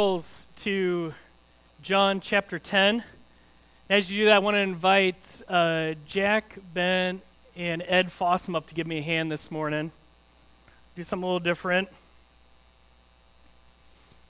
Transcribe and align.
To 0.00 1.12
John 1.82 2.20
chapter 2.20 2.58
10. 2.58 3.04
As 3.90 4.10
you 4.10 4.20
do 4.20 4.24
that, 4.24 4.36
I 4.36 4.38
want 4.38 4.54
to 4.54 4.60
invite 4.60 5.42
uh, 5.46 5.92
Jack, 6.06 6.56
Ben, 6.72 7.20
and 7.54 7.84
Ed 7.86 8.06
Fossum 8.06 8.56
up 8.56 8.66
to 8.68 8.74
give 8.74 8.86
me 8.86 9.00
a 9.00 9.02
hand 9.02 9.30
this 9.30 9.50
morning. 9.50 9.92
Do 10.96 11.04
something 11.04 11.22
a 11.22 11.26
little 11.26 11.38
different. 11.38 11.90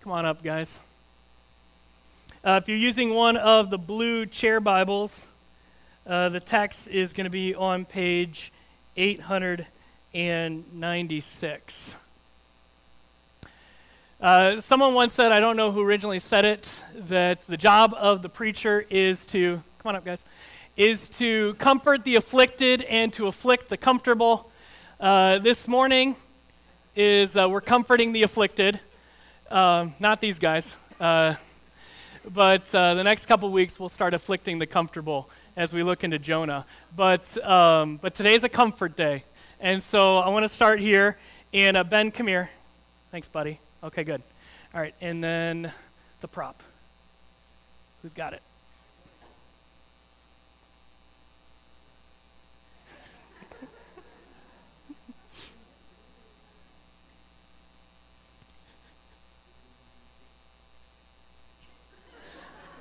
Come 0.01 0.11
on 0.11 0.25
up, 0.25 0.43
guys. 0.43 0.81
Uh, 2.45 2.59
if 2.61 2.69
you're 2.69 2.77
using 2.77 3.15
one 3.15 3.37
of 3.37 3.71
the 3.71 3.79
blue 3.79 4.27
chair 4.27 4.59
Bibles, 4.59 5.29
uh, 6.05 6.31
the 6.31 6.41
text 6.41 6.89
is 6.89 7.13
going 7.13 7.27
to 7.27 7.31
be 7.31 7.55
on 7.55 7.85
page 7.85 8.53
896. 8.97 11.95
Uh, 14.21 14.61
someone 14.61 14.93
once 14.93 15.15
said, 15.15 15.33
I 15.33 15.41
don't 15.41 15.57
know 15.57 15.73
who 15.73 15.81
originally 15.81 16.19
said 16.19 16.45
it, 16.45 16.83
that 16.95 17.47
the 17.47 17.57
job 17.57 17.95
of 17.97 18.21
the 18.21 18.29
preacher 18.29 18.85
is 18.91 19.25
to, 19.27 19.63
come 19.79 19.89
on 19.89 19.97
up, 19.97 20.05
guys, 20.05 20.27
is 20.77 21.09
to 21.09 21.55
comfort 21.55 22.05
the 22.05 22.17
afflicted 22.17 22.83
and 22.83 23.15
to 23.15 23.29
afflict 23.29 23.71
the 23.71 23.79
comfortable. 23.79 24.51
Uh, 25.01 25.39
this 25.39 25.67
morning 25.67 26.17
is 26.95 27.35
uh, 27.35 27.49
we're 27.49 27.63
comforting 27.63 28.13
the 28.13 28.23
afflicted, 28.23 28.79
um, 29.51 29.95
not 29.99 30.21
these 30.21 30.39
guys, 30.39 30.77
uh, 31.01 31.33
but 32.31 32.75
uh, 32.75 32.93
the 32.93 33.05
next 33.05 33.25
couple 33.25 33.51
weeks 33.51 33.81
we'll 33.81 33.89
start 33.89 34.13
afflicting 34.13 34.59
the 34.59 34.67
comfortable 34.67 35.31
as 35.57 35.73
we 35.73 35.83
look 35.83 36.05
into 36.05 36.19
Jonah. 36.19 36.67
But, 36.95 37.43
um, 37.43 37.97
but 37.97 38.15
today's 38.15 38.45
a 38.45 38.51
comfort 38.51 38.97
day. 38.97 39.25
And 39.61 39.83
so 39.83 40.19
I 40.19 40.29
want 40.29 40.45
to 40.45 40.49
start 40.51 40.79
here. 40.79 41.17
And 41.55 41.75
uh, 41.75 41.85
Ben, 41.85 42.11
come 42.11 42.27
here. 42.27 42.51
Thanks, 43.11 43.27
buddy. 43.27 43.61
Okay, 43.83 44.05
good. 44.05 44.23
All 44.75 44.81
right, 44.81 44.95
and 45.01 45.25
then 45.25 45.73
the 46.21 46.29
prop. 46.29 46.63
Who's 48.03 48.13
got 48.13 48.35
it? 48.35 48.43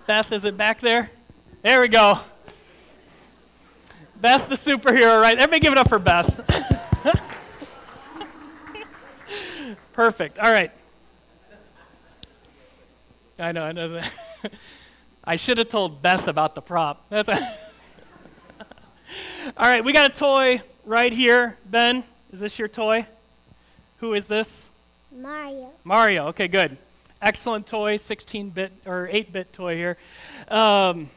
Beth, 0.05 0.33
is 0.33 0.43
it 0.43 0.57
back 0.57 0.81
there? 0.81 1.09
There 1.61 1.79
we 1.79 1.87
go. 1.87 2.19
Beth, 4.19 4.49
the 4.49 4.55
superhero, 4.55 5.21
right? 5.21 5.37
Everybody 5.37 5.61
give 5.61 5.71
it 5.71 5.77
up 5.77 5.87
for 5.87 5.99
Beth. 5.99 6.41
Perfect. 9.93 10.39
All 10.39 10.51
right. 10.51 10.73
I 13.39 13.53
know, 13.53 13.63
I 13.63 13.71
know. 13.71 13.89
That. 13.93 14.11
I 15.23 15.37
should 15.37 15.57
have 15.59 15.69
told 15.69 16.01
Beth 16.01 16.27
about 16.27 16.55
the 16.55 16.61
prop. 16.61 17.05
That's 17.09 17.29
a 17.29 17.35
All 19.57 19.67
right, 19.67 19.83
we 19.83 19.93
got 19.93 20.11
a 20.11 20.13
toy 20.13 20.61
right 20.85 21.13
here. 21.13 21.57
Ben, 21.65 22.03
is 22.33 22.41
this 22.41 22.59
your 22.59 22.67
toy? 22.67 23.07
Who 23.99 24.13
is 24.13 24.27
this? 24.27 24.67
Mario. 25.11 25.71
Mario. 25.83 26.27
Okay, 26.27 26.47
good. 26.47 26.77
Excellent 27.21 27.65
toy, 27.65 27.97
16-bit 27.97 28.71
or 28.85 29.09
8-bit 29.11 29.53
toy 29.53 29.75
here. 29.75 29.97
Um, 30.49 31.09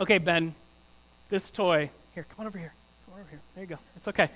okay, 0.00 0.18
Ben, 0.18 0.54
this 1.28 1.50
toy. 1.50 1.90
Here, 2.14 2.26
come 2.30 2.40
on 2.40 2.46
over 2.46 2.58
here. 2.58 2.72
Come 3.04 3.14
on 3.14 3.20
over 3.20 3.30
here. 3.30 3.40
There 3.54 3.64
you 3.64 3.68
go. 3.68 3.78
It's 3.96 4.08
okay. 4.08 4.30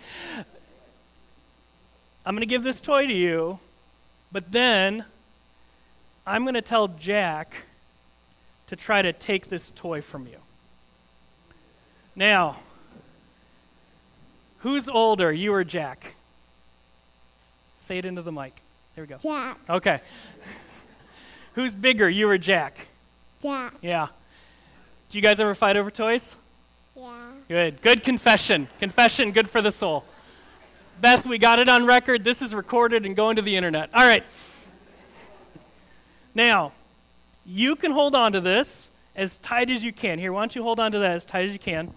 I'm 2.24 2.34
going 2.34 2.40
to 2.40 2.46
give 2.46 2.62
this 2.62 2.80
toy 2.80 3.06
to 3.06 3.12
you, 3.12 3.58
but 4.30 4.52
then 4.52 5.04
I'm 6.26 6.42
going 6.44 6.54
to 6.54 6.62
tell 6.62 6.88
Jack 6.88 7.54
to 8.66 8.76
try 8.76 9.02
to 9.02 9.12
take 9.12 9.48
this 9.48 9.72
toy 9.74 10.00
from 10.00 10.26
you. 10.26 10.36
Now, 12.14 12.60
who's 14.58 14.88
older, 14.88 15.32
you 15.32 15.52
or 15.52 15.64
Jack? 15.64 16.14
Say 17.78 17.98
it 17.98 18.04
into 18.04 18.22
the 18.22 18.32
mic. 18.32 18.60
There 18.94 19.04
we 19.04 19.08
go. 19.08 19.16
Jack. 19.18 19.58
Okay. 19.68 20.00
who's 21.54 21.74
bigger, 21.74 22.08
you 22.08 22.28
or 22.28 22.38
Jack? 22.38 22.86
Jack. 23.40 23.74
Yeah. 23.80 24.08
Do 25.10 25.18
you 25.18 25.22
guys 25.22 25.40
ever 25.40 25.54
fight 25.54 25.76
over 25.76 25.90
toys? 25.90 26.36
Yeah. 26.96 27.30
Good. 27.48 27.82
Good 27.82 28.04
confession. 28.04 28.68
Confession, 28.78 29.32
good 29.32 29.48
for 29.48 29.62
the 29.62 29.72
soul. 29.72 30.04
Beth, 31.00 31.26
we 31.26 31.38
got 31.38 31.58
it 31.58 31.68
on 31.68 31.86
record. 31.86 32.22
This 32.22 32.42
is 32.42 32.54
recorded 32.54 33.06
and 33.06 33.16
going 33.16 33.36
to 33.36 33.42
the 33.42 33.56
internet. 33.56 33.90
All 33.94 34.06
right. 34.06 34.24
Now, 36.34 36.72
you 37.44 37.76
can 37.76 37.92
hold 37.92 38.14
on 38.14 38.32
to 38.32 38.40
this 38.40 38.90
as 39.16 39.36
tight 39.38 39.70
as 39.70 39.82
you 39.82 39.92
can. 39.92 40.18
Here, 40.18 40.32
why 40.32 40.42
don't 40.42 40.54
you 40.54 40.62
hold 40.62 40.80
on 40.80 40.92
to 40.92 40.98
that 41.00 41.16
as 41.16 41.24
tight 41.24 41.46
as 41.46 41.52
you 41.52 41.58
can? 41.58 41.92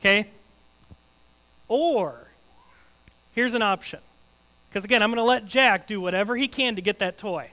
Okay? 0.00 0.28
Or, 1.68 2.28
here's 3.34 3.54
an 3.54 3.62
option. 3.62 4.00
Because 4.68 4.84
again, 4.84 5.02
I'm 5.02 5.10
going 5.10 5.18
to 5.18 5.22
let 5.22 5.46
Jack 5.46 5.86
do 5.86 6.00
whatever 6.00 6.36
he 6.36 6.48
can 6.48 6.76
to 6.76 6.82
get 6.82 6.98
that 7.00 7.18
toy. 7.18 7.50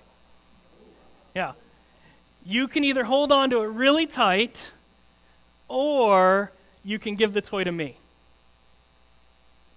Yeah. 1.35 1.53
You 2.45 2.67
can 2.67 2.83
either 2.83 3.05
hold 3.05 3.31
on 3.31 3.49
to 3.51 3.61
it 3.61 3.67
really 3.67 4.05
tight, 4.05 4.71
or 5.67 6.51
you 6.83 6.99
can 6.99 7.15
give 7.15 7.33
the 7.33 7.41
toy 7.41 7.63
to 7.63 7.71
me. 7.71 7.95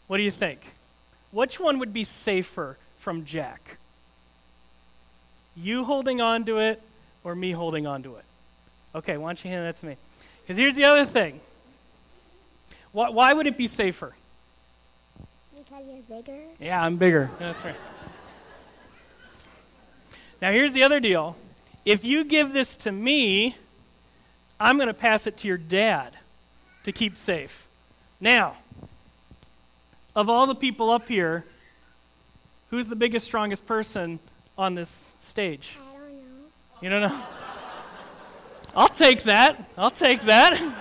What 0.07 0.19
do 0.19 0.23
you 0.23 0.31
think? 0.31 0.73
Which 1.31 1.59
one 1.59 1.79
would 1.79 1.93
be 1.93 2.05
safer 2.05 2.77
from 2.99 3.25
Jack? 3.25 3.79
You 5.57 5.85
holding 5.85 6.21
on 6.21 6.45
to 6.45 6.59
it 6.59 6.83
or 7.25 7.35
me 7.35 7.53
holding 7.53 7.87
on 7.87 8.03
to 8.03 8.17
it? 8.17 8.25
Okay, 8.95 9.17
why 9.17 9.29
don't 9.29 9.45
you 9.45 9.51
hand 9.51 9.67
that 9.67 9.79
to 9.79 9.87
me? 9.87 9.97
Because 10.43 10.57
here's 10.57 10.75
the 10.75 10.85
other 10.85 11.05
thing. 11.05 11.41
Why, 12.93 13.11
why 13.11 13.33
would 13.33 13.47
it 13.47 13.57
be 13.57 13.67
safer? 13.67 14.15
Because 15.57 15.85
you're 15.87 16.23
bigger. 16.23 16.39
Yeah, 16.61 16.83
I'm 16.83 16.97
bigger. 16.97 17.31
That's 17.39 17.63
right. 17.65 17.75
Now, 20.41 20.53
here's 20.53 20.73
the 20.73 20.83
other 20.83 21.01
deal. 21.01 21.37
If 21.85 22.05
you 22.05 22.25
give 22.25 22.53
this 22.53 22.77
to 22.79 22.93
me, 22.93 23.57
I'm 24.61 24.77
going 24.77 24.89
to 24.89 24.95
pass 24.95 25.27
it 25.27 25.37
to 25.39 25.49
your 25.49 25.57
dad 25.57 26.13
to 26.85 26.93
keep 26.93 27.17
safe. 27.17 27.67
Now, 28.21 28.57
of 30.15 30.29
all 30.31 30.47
the 30.47 30.55
people 30.55 30.91
up 30.91 31.09
here, 31.09 31.45
who's 32.71 32.89
the 32.89 32.97
biggest, 32.97 33.27
strongest 33.27 33.67
person 33.67 34.19
on 34.59 34.75
this 34.75 35.07
stage? 35.21 35.77
I 35.79 35.99
don't 35.99 36.17
know. 36.17 36.23
You 36.81 36.91
don't 36.91 37.03
know? 37.03 37.23
I'll 38.75 38.89
take 38.89 39.23
that. 39.25 39.71
I'll 39.77 39.91
take 39.91 40.23
that. 40.23 40.57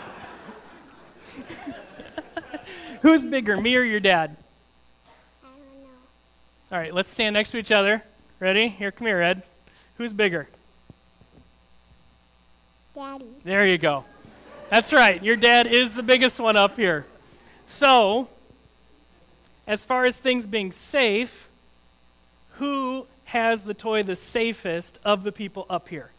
who's 3.01 3.23
bigger, 3.23 3.59
me 3.59 3.75
or 3.75 3.83
your 3.83 3.99
dad? 3.99 4.35
I 5.43 5.47
don't 5.47 5.83
know. 5.83 5.89
All 6.71 6.77
right, 6.77 6.93
let's 6.93 7.09
stand 7.09 7.33
next 7.33 7.51
to 7.51 7.57
each 7.57 7.71
other. 7.71 8.03
Ready? 8.39 8.67
Here, 8.67 8.91
come 8.91 9.07
here, 9.07 9.21
Ed. 9.21 9.43
Who's 9.97 10.11
bigger? 10.11 10.47
Daddy. 12.95 13.25
There 13.43 13.65
you 13.65 13.77
go. 13.77 14.05
That's 14.69 14.93
right. 14.93 15.21
Your 15.21 15.35
dad 15.35 15.67
is 15.67 15.95
the 15.95 16.03
biggest 16.03 16.39
one 16.39 16.55
up 16.55 16.77
here. 16.77 17.05
So, 17.67 18.29
as 19.67 19.83
far 19.83 20.05
as 20.05 20.15
things 20.15 20.47
being 20.47 20.71
safe, 20.71 21.49
who 22.53 23.05
has 23.25 23.63
the 23.63 23.73
toy 23.73 24.03
the 24.03 24.15
safest 24.15 24.99
of 25.03 25.23
the 25.23 25.31
people 25.31 25.65
up 25.69 25.89
here? 25.89 26.11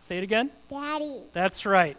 Say 0.00 0.18
it 0.18 0.24
again. 0.24 0.50
Daddy. 0.68 1.22
That's 1.32 1.64
right. 1.64 1.96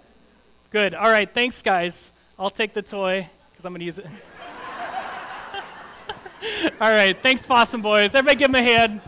Good. 0.71 0.93
All 0.93 1.09
right. 1.09 1.33
Thanks, 1.33 1.61
guys. 1.61 2.11
I'll 2.37 2.49
take 2.49 2.73
the 2.73 2.81
toy 2.81 3.29
because 3.51 3.65
I'm 3.65 3.71
going 3.71 3.79
to 3.79 3.85
use 3.85 3.97
it. 3.97 4.05
All 6.81 6.91
right. 6.91 7.17
Thanks, 7.21 7.45
Fossum 7.45 7.81
boys. 7.81 8.13
Everybody 8.13 8.37
give 8.37 8.51
them 8.51 8.55
a 8.55 8.63
hand. 8.63 8.99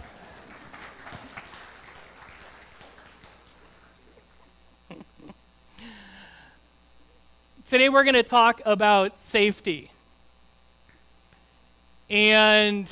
Today 7.67 7.89
we're 7.89 8.03
going 8.03 8.15
to 8.15 8.23
talk 8.23 8.61
about 8.65 9.19
safety. 9.19 9.91
And 12.09 12.89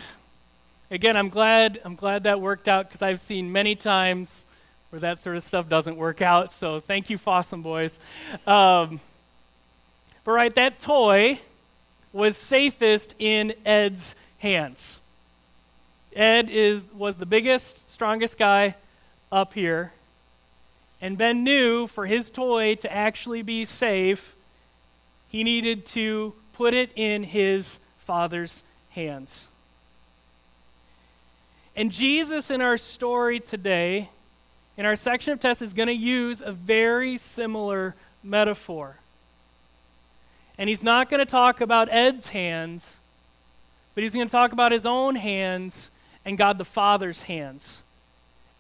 again, 0.94 1.18
I'm 1.18 1.30
glad 1.30 1.82
I'm 1.84 1.96
glad 1.96 2.24
that 2.24 2.40
worked 2.40 2.68
out 2.68 2.88
because 2.88 3.02
I've 3.02 3.20
seen 3.20 3.52
many 3.52 3.76
times 3.76 4.46
where 4.92 5.00
that 5.00 5.20
sort 5.20 5.36
of 5.36 5.44
stuff 5.44 5.68
doesn't 5.68 5.98
work 5.98 6.22
out. 6.22 6.54
So 6.54 6.80
thank 6.80 7.10
you, 7.10 7.18
Fossum 7.18 7.64
boys. 7.64 8.00
Um, 8.46 9.02
but 10.24 10.32
right, 10.32 10.54
that 10.54 10.80
toy 10.80 11.40
was 12.14 12.38
safest 12.38 13.16
in 13.18 13.56
Ed's 13.66 14.14
hands. 14.38 15.00
Ed 16.16 16.50
is 16.50 16.86
was 16.94 17.16
the 17.16 17.26
biggest, 17.26 17.90
strongest 17.92 18.38
guy 18.38 18.76
up 19.32 19.54
here. 19.54 19.94
And 21.02 21.18
Ben 21.18 21.44
knew 21.44 21.88
for 21.88 22.06
his 22.06 22.30
toy 22.30 22.76
to 22.76 22.94
actually 22.94 23.42
be 23.42 23.66
safe, 23.66 24.36
he 25.28 25.44
needed 25.44 25.88
to 25.88 26.34
put 26.54 26.76
it 26.76 26.92
in 26.96 27.24
his 27.24 27.80
father's 27.98 28.62
hands. 28.92 29.48
And 31.76 31.92
Jesus, 31.92 32.52
in 32.52 32.62
our 32.62 32.78
story 32.78 33.40
today, 33.40 34.10
in 34.78 34.86
our 34.86 34.96
section 34.96 35.34
of 35.34 35.40
text, 35.40 35.62
is 35.62 35.74
going 35.74 35.88
to 35.88 35.94
use 35.94 36.42
a 36.42 36.52
very 36.52 37.18
similar 37.18 37.96
metaphor. 38.24 38.98
And 40.58 40.70
he's 40.70 40.84
not 40.84 41.10
going 41.10 41.20
to 41.20 41.26
talk 41.26 41.62
about 41.62 41.90
Ed's 41.92 42.30
hands, 42.30 42.98
but 43.96 44.04
he's 44.04 44.14
going 44.14 44.28
to 44.28 44.32
talk 44.32 44.52
about 44.52 44.72
his 44.72 44.86
own 44.86 45.16
hands 45.16 45.90
and 46.26 46.38
God 46.38 46.58
the 46.58 46.66
Father's 46.66 47.24
hands 47.24 47.82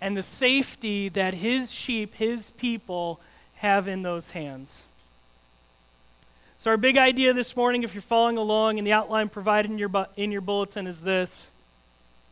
and 0.01 0.17
the 0.17 0.23
safety 0.23 1.07
that 1.07 1.33
his 1.33 1.71
sheep, 1.71 2.15
his 2.15 2.49
people, 2.51 3.21
have 3.55 3.87
in 3.87 4.01
those 4.01 4.31
hands. 4.31 4.83
So, 6.59 6.71
our 6.71 6.77
big 6.77 6.97
idea 6.97 7.33
this 7.33 7.55
morning, 7.55 7.83
if 7.83 7.93
you're 7.93 8.01
following 8.01 8.37
along 8.37 8.77
in 8.77 8.83
the 8.83 8.91
outline 8.91 9.29
provided 9.29 9.71
in 9.71 9.77
your, 9.77 9.87
bu- 9.87 10.05
in 10.17 10.31
your 10.31 10.41
bulletin, 10.41 10.87
is 10.87 11.01
this. 11.01 11.49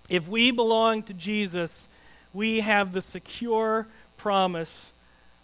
If 0.09 0.27
we 0.27 0.51
belong 0.51 1.03
to 1.03 1.13
Jesus, 1.13 1.87
we 2.33 2.61
have 2.61 2.93
the 2.93 3.01
secure 3.01 3.87
promise 4.17 4.91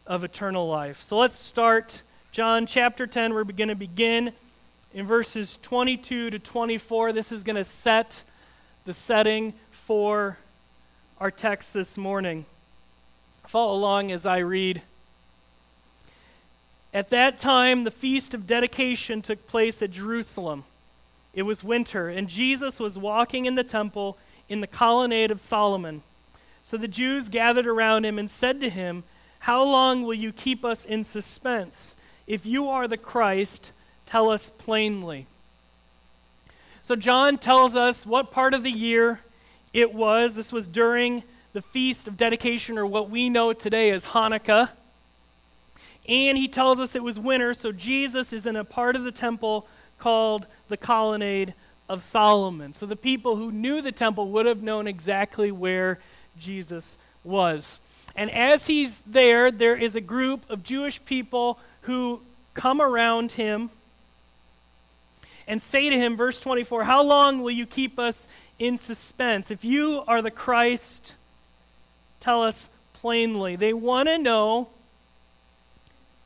of 0.06 0.24
eternal 0.24 0.68
life. 0.68 1.01
So, 1.01 1.18
let's 1.18 1.38
start 1.38 2.04
John 2.31 2.65
chapter 2.65 3.07
10. 3.07 3.33
We're 3.33 3.44
going 3.44 3.69
to 3.69 3.75
begin 3.75 4.31
in 4.94 5.06
verses 5.06 5.59
22 5.62 6.31
to 6.31 6.39
24. 6.39 7.13
This 7.13 7.31
is 7.31 7.44
going 7.44 7.56
to 7.56 7.63
set 7.63 8.24
the 8.86 8.94
setting 8.94 9.54
for 9.71 10.38
our 11.19 11.31
text 11.31 11.74
this 11.74 11.98
morning. 11.98 12.45
Follow 13.48 13.74
along 13.74 14.12
as 14.12 14.25
I 14.25 14.39
read. 14.39 14.81
At 16.94 17.09
that 17.09 17.38
time, 17.38 17.83
the 17.83 17.92
feast 17.92 18.33
of 18.33 18.48
dedication 18.48 19.21
took 19.21 19.48
place 19.48 19.81
at 19.81 19.92
Jerusalem. 19.92 20.63
It 21.33 21.44
was 21.44 21.63
winter, 21.63 22.09
and 22.09 22.27
Jesus 22.27 22.80
was 22.80 22.98
walking 22.98 23.45
in 23.45 23.56
the 23.56 23.63
temple 23.63 24.18
in 24.50 24.62
the 24.62 24.68
colonnade 24.68 25.32
of 25.32 25.40
Solomon. 25.40 26.04
So 26.64 26.78
the 26.78 26.88
Jews 26.88 27.30
gathered 27.30 27.68
around 27.68 28.06
him 28.06 28.20
and 28.20 28.30
said 28.30 28.60
to 28.62 28.70
him, 28.70 29.04
How 29.40 29.64
long 29.64 30.04
will 30.04 30.14
you 30.14 30.32
keep 30.32 30.66
us 30.66 30.86
in 30.86 31.04
suspense? 31.04 31.96
If 32.26 32.46
you 32.46 32.68
are 32.68 32.88
the 32.88 32.98
Christ, 32.98 33.72
tell 34.06 34.30
us 34.30 34.50
plainly. 34.50 35.28
So 36.84 36.96
John 36.96 37.38
tells 37.38 37.76
us 37.76 38.06
what 38.06 38.32
part 38.32 38.54
of 38.54 38.64
the 38.64 38.72
year 38.72 39.22
it 39.74 39.94
was. 39.94 40.36
This 40.36 40.52
was 40.52 40.68
during 40.68 41.24
the 41.54 41.62
feast 41.62 42.08
of 42.08 42.18
dedication, 42.18 42.78
or 42.78 42.86
what 42.86 43.10
we 43.10 43.30
know 43.30 43.54
today 43.54 43.90
as 43.92 44.08
Hanukkah. 44.08 44.70
And 46.08 46.38
he 46.38 46.48
tells 46.48 46.80
us 46.80 46.96
it 46.96 47.04
was 47.04 47.18
winter, 47.18 47.54
so 47.54 47.72
Jesus 47.72 48.32
is 48.32 48.46
in 48.46 48.56
a 48.56 48.64
part 48.64 48.96
of 48.96 49.04
the 49.04 49.12
temple 49.12 49.68
called 50.00 50.48
the 50.70 50.78
Colonnade 50.78 51.54
of 51.89 52.04
Solomon. 52.04 52.74
So 52.74 52.86
the 52.86 52.95
people 52.95 53.36
who 53.36 53.51
knew 53.51 53.81
the 53.81 53.92
temple 53.92 54.30
would 54.31 54.45
have 54.45 54.62
known 54.62 54.88
exactly 54.88 55.51
where 55.51 56.00
Jesus 56.39 56.98
was. 57.24 57.80
And 58.16 58.31
as 58.31 58.68
he's 58.68 59.01
there, 59.01 59.51
there 59.51 59.75
is 59.75 59.95
a 59.95 60.01
group 60.01 60.50
of 60.50 60.63
Jewish 60.63 61.04
people 61.06 61.60
who 61.81 62.22
come 62.54 62.81
around 62.81 63.34
him 63.34 63.69
and 65.48 65.62
say 65.62 65.89
to 65.89 65.95
him, 65.95 66.18
verse 66.18 66.39
24, 66.39 66.84
How 66.84 67.04
long 67.04 67.42
will 67.42 67.51
you 67.51 67.66
keep 67.66 68.00
us 68.00 68.28
in 68.60 68.78
suspense? 68.78 69.51
If 69.51 69.63
you 69.63 70.04
are 70.07 70.22
the 70.22 70.31
Christ, 70.31 71.13
tell 72.19 72.44
us 72.44 72.69
plainly. 72.94 73.56
They 73.56 73.74
want 73.74 74.10
to 74.10 74.18
know 74.18 74.69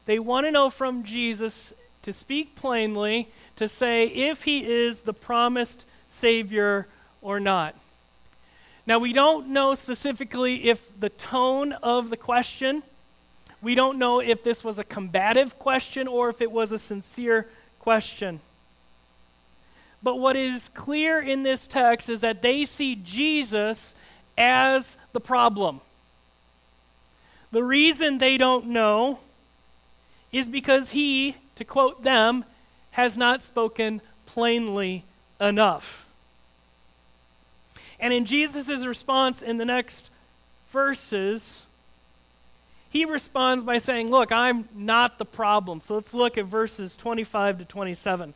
they 0.06 0.20
want 0.20 0.48
to 0.48 0.52
know 0.52 0.70
from 0.70 1.04
Jesus 1.04 1.74
to 2.04 2.14
speak 2.14 2.56
plainly, 2.56 3.30
to 3.56 3.68
say 3.68 4.08
if 4.08 4.44
he 4.44 4.66
is 4.66 5.02
the 5.02 5.14
promised 5.14 5.86
Savior 6.10 6.88
or 7.22 7.40
not. 7.40 7.76
Now, 8.88 8.98
we 8.98 9.14
don't 9.14 9.50
know 9.50 9.76
specifically 9.76 10.70
if 10.70 11.00
the 11.00 11.10
tone 11.10 11.74
of 11.74 12.10
the 12.10 12.18
question, 12.18 12.84
we 13.62 13.76
don't 13.76 14.00
know 14.00 14.20
if 14.20 14.44
this 14.44 14.64
was 14.64 14.80
a 14.80 14.84
combative 14.84 15.60
question 15.60 16.08
or 16.08 16.30
if 16.30 16.42
it 16.42 16.52
was 16.52 16.72
a 16.72 16.80
sincere 16.80 17.48
question. 17.80 18.40
But 20.04 20.16
what 20.16 20.36
is 20.36 20.70
clear 20.74 21.22
in 21.22 21.44
this 21.44 21.68
text 21.68 22.10
is 22.10 22.22
that 22.22 22.42
they 22.42 22.66
see 22.66 22.96
Jesus 22.96 23.94
as 24.38 24.98
the 25.14 25.20
problem. 25.20 25.82
The 27.52 27.64
reason 27.64 28.18
they 28.18 28.38
don't 28.38 28.68
know 28.68 29.20
is 30.32 30.50
because 30.50 30.92
he, 30.92 31.36
to 31.62 31.66
quote 31.66 32.04
them, 32.04 32.44
has 32.92 33.16
not 33.16 33.44
spoken 33.44 34.02
plainly 34.26 35.04
enough. 35.40 36.08
And 38.00 38.12
in 38.12 38.26
Jesus' 38.26 38.84
response 38.84 39.42
in 39.42 39.58
the 39.58 39.66
next 39.66 40.10
verses, 40.74 41.62
he 42.90 43.06
responds 43.06 43.64
by 43.64 43.78
saying, 43.78 44.10
Look, 44.10 44.32
I'm 44.32 44.68
not 44.74 45.20
the 45.20 45.26
problem. 45.26 45.82
So 45.82 45.96
let's 45.96 46.14
look 46.14 46.38
at 46.38 46.46
verses 46.46 46.96
25 46.96 47.60
to 47.60 47.66
27. 47.66 48.34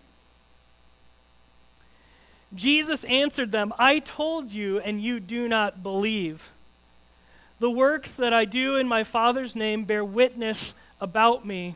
Jesus 2.54 3.04
answered 3.06 3.52
them, 3.52 3.74
I 3.78 4.00
told 4.00 4.52
you, 4.52 4.80
and 4.80 5.02
you 5.02 5.20
do 5.20 5.48
not 5.50 5.82
believe. 5.82 6.52
The 7.60 7.72
works 7.72 8.12
that 8.12 8.34
I 8.34 8.46
do 8.46 8.76
in 8.76 8.88
my 8.88 9.04
Father's 9.04 9.56
name 9.56 9.84
bear 9.84 10.06
witness 10.06 10.74
about 11.02 11.46
me 11.46 11.76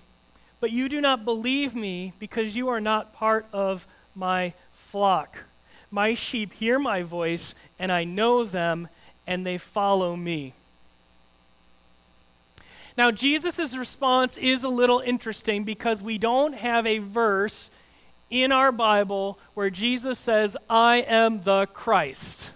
but 0.59 0.71
you 0.71 0.89
do 0.89 1.01
not 1.01 1.25
believe 1.25 1.75
me 1.75 2.13
because 2.19 2.55
you 2.55 2.67
are 2.69 2.81
not 2.81 3.13
part 3.13 3.45
of 3.53 3.87
my 4.15 4.53
flock. 4.71 5.37
My 5.91 6.13
sheep 6.13 6.53
hear 6.53 6.77
my 6.77 7.01
voice, 7.01 7.55
and 7.77 7.91
I 7.91 8.03
know 8.03 8.43
them, 8.43 8.87
and 9.25 9.45
they 9.45 9.57
follow 9.57 10.15
me. 10.15 10.53
Now, 12.97 13.11
Jesus' 13.11 13.75
response 13.77 14.35
is 14.35 14.63
a 14.63 14.69
little 14.69 14.99
interesting 14.99 15.63
because 15.63 16.01
we 16.03 16.17
don't 16.17 16.53
have 16.53 16.85
a 16.85 16.97
verse 16.97 17.69
in 18.29 18.51
our 18.51 18.71
Bible 18.71 19.39
where 19.53 19.69
Jesus 19.69 20.19
says, 20.19 20.57
I 20.69 20.97
am 20.97 21.41
the 21.41 21.65
Christ. 21.67 22.51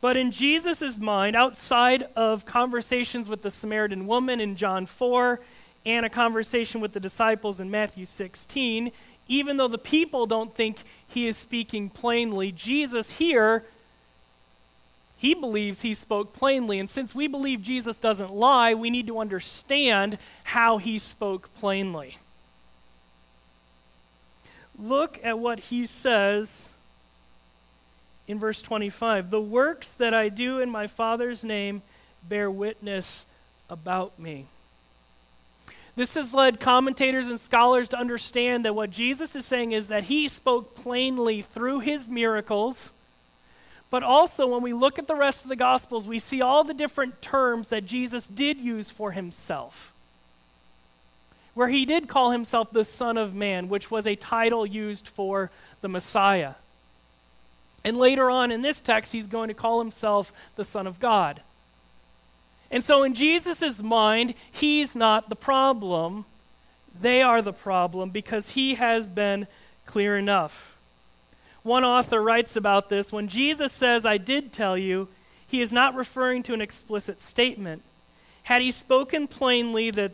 But 0.00 0.16
in 0.16 0.30
Jesus' 0.30 0.98
mind, 0.98 1.36
outside 1.36 2.08
of 2.14 2.44
conversations 2.44 3.28
with 3.28 3.42
the 3.42 3.50
Samaritan 3.50 4.06
woman 4.06 4.40
in 4.40 4.56
John 4.56 4.86
4 4.86 5.40
and 5.88 6.04
a 6.04 6.10
conversation 6.10 6.80
with 6.80 6.92
the 6.92 7.00
disciples 7.00 7.60
in 7.60 7.70
Matthew 7.70 8.04
16, 8.04 8.92
even 9.26 9.56
though 9.56 9.68
the 9.68 9.78
people 9.78 10.26
don't 10.26 10.54
think 10.54 10.78
he 11.06 11.26
is 11.26 11.36
speaking 11.36 11.88
plainly, 11.88 12.52
Jesus 12.52 13.10
here, 13.10 13.64
he 15.16 15.34
believes 15.34 15.80
he 15.80 15.94
spoke 15.94 16.32
plainly. 16.32 16.78
And 16.78 16.88
since 16.88 17.14
we 17.14 17.26
believe 17.26 17.62
Jesus 17.62 17.98
doesn't 17.98 18.32
lie, 18.32 18.74
we 18.74 18.90
need 18.90 19.06
to 19.06 19.18
understand 19.18 20.18
how 20.44 20.78
he 20.78 20.98
spoke 20.98 21.52
plainly. 21.54 22.18
Look 24.78 25.18
at 25.24 25.38
what 25.38 25.58
he 25.58 25.86
says 25.86 26.68
in 28.28 28.38
verse 28.38 28.62
25 28.62 29.30
The 29.30 29.40
works 29.40 29.90
that 29.92 30.14
I 30.14 30.28
do 30.28 30.60
in 30.60 30.70
my 30.70 30.86
Father's 30.86 31.42
name 31.42 31.82
bear 32.28 32.50
witness 32.50 33.24
about 33.70 34.18
me. 34.18 34.46
This 35.98 36.14
has 36.14 36.32
led 36.32 36.60
commentators 36.60 37.26
and 37.26 37.40
scholars 37.40 37.88
to 37.88 37.98
understand 37.98 38.64
that 38.64 38.74
what 38.76 38.92
Jesus 38.92 39.34
is 39.34 39.44
saying 39.44 39.72
is 39.72 39.88
that 39.88 40.04
he 40.04 40.28
spoke 40.28 40.76
plainly 40.76 41.42
through 41.42 41.80
his 41.80 42.08
miracles. 42.08 42.92
But 43.90 44.04
also, 44.04 44.46
when 44.46 44.62
we 44.62 44.72
look 44.72 45.00
at 45.00 45.08
the 45.08 45.16
rest 45.16 45.44
of 45.44 45.48
the 45.48 45.56
Gospels, 45.56 46.06
we 46.06 46.20
see 46.20 46.40
all 46.40 46.62
the 46.62 46.72
different 46.72 47.20
terms 47.20 47.66
that 47.68 47.84
Jesus 47.84 48.28
did 48.28 48.58
use 48.58 48.92
for 48.92 49.10
himself. 49.10 49.92
Where 51.54 51.66
he 51.66 51.84
did 51.84 52.06
call 52.06 52.30
himself 52.30 52.70
the 52.70 52.84
Son 52.84 53.18
of 53.18 53.34
Man, 53.34 53.68
which 53.68 53.90
was 53.90 54.06
a 54.06 54.14
title 54.14 54.64
used 54.64 55.08
for 55.08 55.50
the 55.80 55.88
Messiah. 55.88 56.54
And 57.82 57.96
later 57.96 58.30
on 58.30 58.52
in 58.52 58.62
this 58.62 58.78
text, 58.78 59.10
he's 59.10 59.26
going 59.26 59.48
to 59.48 59.54
call 59.54 59.80
himself 59.80 60.32
the 60.54 60.64
Son 60.64 60.86
of 60.86 61.00
God. 61.00 61.42
And 62.70 62.84
so, 62.84 63.02
in 63.02 63.14
Jesus' 63.14 63.82
mind, 63.82 64.34
he's 64.50 64.94
not 64.94 65.28
the 65.28 65.36
problem. 65.36 66.26
They 67.00 67.22
are 67.22 67.40
the 67.40 67.52
problem 67.52 68.10
because 68.10 68.50
he 68.50 68.74
has 68.74 69.08
been 69.08 69.46
clear 69.86 70.18
enough. 70.18 70.76
One 71.62 71.84
author 71.84 72.22
writes 72.22 72.56
about 72.56 72.88
this 72.88 73.12
when 73.12 73.28
Jesus 73.28 73.72
says, 73.72 74.04
I 74.04 74.18
did 74.18 74.52
tell 74.52 74.76
you, 74.76 75.08
he 75.46 75.62
is 75.62 75.72
not 75.72 75.94
referring 75.94 76.42
to 76.44 76.54
an 76.54 76.60
explicit 76.60 77.22
statement. 77.22 77.82
Had 78.44 78.62
he 78.62 78.70
spoken 78.70 79.26
plainly 79.26 79.90
that 79.92 80.12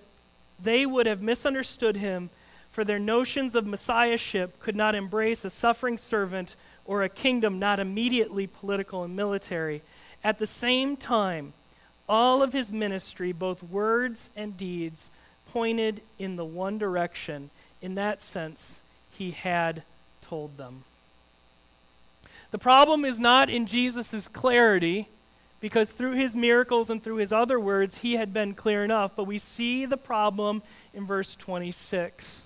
they 0.62 0.87
would 0.87 1.06
have 1.06 1.23
misunderstood 1.23 1.96
him, 1.96 2.30
for 2.70 2.84
their 2.84 2.99
notions 2.99 3.54
of 3.54 3.64
messiahship 3.64 4.58
could 4.58 4.75
not 4.75 4.96
embrace 4.96 5.44
a 5.44 5.50
suffering 5.50 5.96
servant 5.96 6.56
or 6.84 7.02
a 7.02 7.08
kingdom 7.08 7.61
not 7.61 7.78
immediately 7.78 8.49
political 8.49 9.04
and 9.04 9.14
military. 9.14 9.80
At 10.25 10.40
the 10.40 10.46
same 10.46 10.96
time, 10.96 11.52
all 12.08 12.42
of 12.42 12.52
his 12.52 12.70
ministry, 12.73 13.32
both 13.32 13.62
words 13.62 14.30
and 14.37 14.56
deeds, 14.56 15.11
pointed 15.52 16.00
in 16.18 16.37
the 16.37 16.44
one 16.44 16.78
direction. 16.78 17.50
In 17.80 17.94
that 17.94 18.23
sense, 18.23 18.80
he 19.11 19.30
had 19.30 19.82
told 20.23 20.56
them. 20.56 20.84
The 22.50 22.58
problem 22.58 23.04
is 23.04 23.18
not 23.18 23.50
in 23.50 23.66
Jesus' 23.66 24.28
clarity, 24.28 25.08
because 25.61 25.90
through 25.90 26.12
his 26.12 26.37
miracles 26.37 26.90
and 26.90 27.02
through 27.02 27.16
his 27.16 27.32
other 27.32 27.58
words, 27.58 27.99
he 27.99 28.16
had 28.16 28.34
been 28.34 28.54
clear 28.54 28.84
enough, 28.84 29.12
but 29.16 29.25
we 29.25 29.38
see 29.38 29.87
the 29.87 29.96
problem 29.96 30.62
in 30.92 31.06
verse 31.06 31.34
26. 31.37 32.42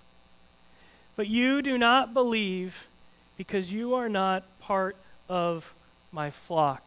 But 1.16 1.26
you 1.26 1.62
do 1.62 1.76
not 1.76 2.14
believe 2.14 2.86
because 3.36 3.72
you 3.72 3.94
are 3.94 4.08
not 4.08 4.44
part 4.60 4.96
of 5.28 5.74
my 6.12 6.30
flock. 6.30 6.86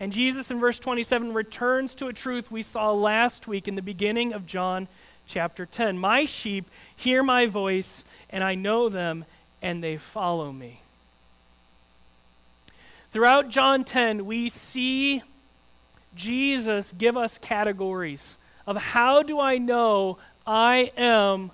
And 0.00 0.12
Jesus 0.12 0.50
in 0.50 0.58
verse 0.58 0.78
27 0.78 1.32
returns 1.32 1.94
to 1.96 2.08
a 2.08 2.12
truth 2.12 2.50
we 2.50 2.62
saw 2.62 2.92
last 2.92 3.46
week 3.46 3.68
in 3.68 3.74
the 3.74 3.82
beginning 3.82 4.32
of 4.32 4.46
John 4.46 4.88
chapter 5.26 5.66
10. 5.66 5.98
My 5.98 6.24
sheep 6.24 6.68
hear 6.96 7.22
my 7.22 7.46
voice, 7.46 8.04
and 8.30 8.42
I 8.42 8.54
know 8.54 8.88
them, 8.88 9.24
and 9.62 9.82
they 9.82 9.96
follow 9.96 10.52
me. 10.52 10.80
Throughout 13.12 13.48
John 13.48 13.84
10, 13.84 14.26
we 14.26 14.48
see 14.48 15.22
Jesus 16.16 16.92
give 16.96 17.16
us 17.16 17.38
categories 17.38 18.38
of 18.66 18.76
how 18.76 19.22
do 19.22 19.38
I 19.38 19.58
know 19.58 20.18
I 20.46 20.90
am 20.96 21.50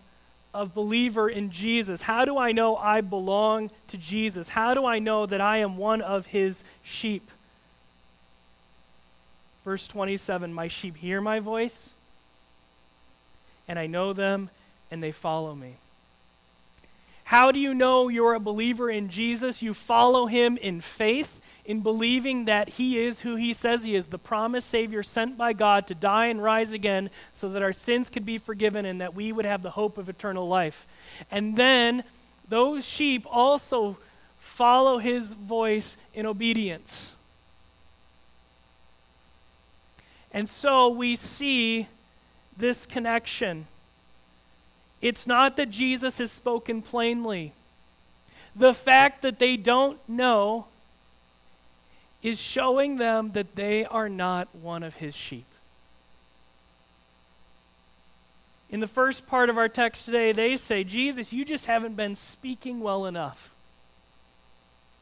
a 0.55 0.67
believer 0.67 1.29
in 1.29 1.51
Jesus? 1.51 2.03
How 2.03 2.25
do 2.25 2.39
I 2.39 2.53
know 2.53 2.77
I 2.77 3.03
belong 3.03 3.71
to 3.89 3.99
Jesus? 3.99 4.49
How 4.49 4.75
do 4.75 4.85
I 4.87 4.99
know 4.99 5.27
that 5.27 5.41
I 5.41 5.59
am 5.59 5.77
one 5.77 6.01
of 6.01 6.27
his 6.27 6.65
sheep? 6.83 7.31
Verse 9.65 9.87
27 9.89 10.53
My 10.53 10.69
sheep 10.69 10.97
hear 10.97 11.21
my 11.21 11.41
voice, 11.41 11.95
and 13.69 13.79
I 13.79 13.87
know 13.87 14.13
them, 14.13 14.51
and 14.91 15.03
they 15.03 15.13
follow 15.13 15.55
me. 15.55 15.77
How 17.31 17.53
do 17.53 17.61
you 17.61 17.75
know 17.75 18.09
you're 18.09 18.35
a 18.35 18.41
believer 18.41 18.91
in 18.91 19.09
Jesus? 19.09 19.63
You 19.63 19.73
follow 19.73 20.27
him 20.27 20.57
in 20.57 20.81
faith, 20.81 21.41
in 21.65 21.81
believing 21.81 22.47
that 22.47 22.71
he 22.71 22.99
is 22.99 23.21
who 23.21 23.37
he 23.37 23.53
says 23.53 23.85
he 23.85 23.95
is, 23.95 24.07
the 24.07 24.19
promised 24.19 24.69
Savior 24.69 25.05
sent 25.05 25.39
by 25.39 25.53
God 25.53 25.87
to 25.87 25.95
die 25.95 26.27
and 26.27 26.43
rise 26.43 26.73
again 26.73 27.09
so 27.33 27.49
that 27.51 27.63
our 27.63 27.73
sins 27.73 28.11
could 28.11 28.27
be 28.27 28.37
forgiven 28.37 28.85
and 28.85 29.01
that 29.01 29.15
we 29.15 29.31
would 29.31 29.45
have 29.45 29.63
the 29.63 29.71
hope 29.71 29.97
of 29.97 30.09
eternal 30.09 30.49
life. 30.49 30.89
And 31.31 31.57
then 31.57 32.03
those 32.49 32.85
sheep 32.85 33.25
also 33.31 33.97
follow 34.41 34.99
his 34.99 35.33
voice 35.33 35.97
in 36.13 36.27
obedience. 36.27 37.13
And 40.33 40.49
so 40.49 40.89
we 40.89 41.17
see 41.17 41.89
this 42.57 42.87
connection. 42.87 43.67
It's 45.01 45.27
not 45.27 45.57
that 45.57 45.71
Jesus 45.71 46.19
has 46.19 46.31
spoken 46.31 46.83
plainly. 46.83 47.53
The 48.55 48.75
fact 48.75 49.23
that 49.23 49.39
they 49.39 49.57
don't 49.57 49.99
know 50.09 50.67
is 52.23 52.39
showing 52.39 52.97
them 52.97 53.33
that 53.33 53.57
they 53.57 53.85
are 53.87 54.09
not 54.09 54.55
one 54.55 54.83
of 54.83 54.97
his 54.97 55.15
sheep. 55.15 55.47
In 58.69 58.81
the 58.81 58.87
first 58.87 59.27
part 59.27 59.51
of 59.51 59.59
our 59.59 59.69
text 59.69 60.05
today, 60.05 60.33
they 60.33 60.57
say, 60.57 60.85
Jesus, 60.85 61.33
you 61.33 61.45
just 61.45 61.67
haven't 61.67 61.97
been 61.97 62.15
speaking 62.15 62.81
well 62.81 63.07
enough. 63.07 63.53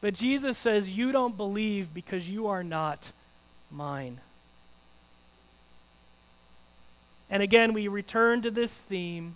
But 0.01 0.15
Jesus 0.15 0.57
says, 0.57 0.89
You 0.89 1.11
don't 1.11 1.37
believe 1.37 1.93
because 1.93 2.27
you 2.29 2.47
are 2.47 2.63
not 2.63 3.11
mine. 3.69 4.21
And 7.29 7.43
again, 7.43 7.73
we 7.73 7.87
return 7.87 8.41
to 8.41 8.51
this 8.51 8.73
theme 8.73 9.35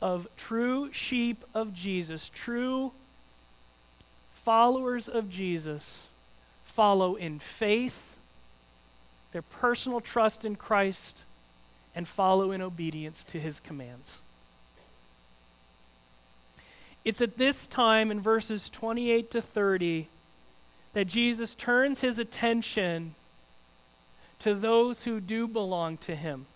of 0.00 0.28
true 0.36 0.90
sheep 0.92 1.44
of 1.54 1.74
Jesus, 1.74 2.30
true 2.34 2.92
followers 4.32 5.08
of 5.08 5.28
Jesus 5.28 6.06
follow 6.64 7.16
in 7.16 7.38
faith, 7.38 8.16
their 9.32 9.42
personal 9.42 10.00
trust 10.00 10.44
in 10.44 10.56
Christ, 10.56 11.18
and 11.94 12.06
follow 12.06 12.52
in 12.52 12.62
obedience 12.62 13.24
to 13.24 13.40
his 13.40 13.60
commands. 13.60 14.20
It's 17.04 17.20
at 17.20 17.36
this 17.36 17.66
time 17.66 18.10
in 18.10 18.20
verses 18.20 18.70
28 18.70 19.30
to 19.32 19.42
30 19.42 20.08
that 20.92 21.06
Jesus 21.06 21.54
turns 21.54 22.00
his 22.00 22.18
attention 22.18 23.14
to 24.38 24.54
those 24.54 25.04
who 25.04 25.20
do 25.20 25.46
belong 25.46 25.96
to 25.98 26.14
him 26.14 26.46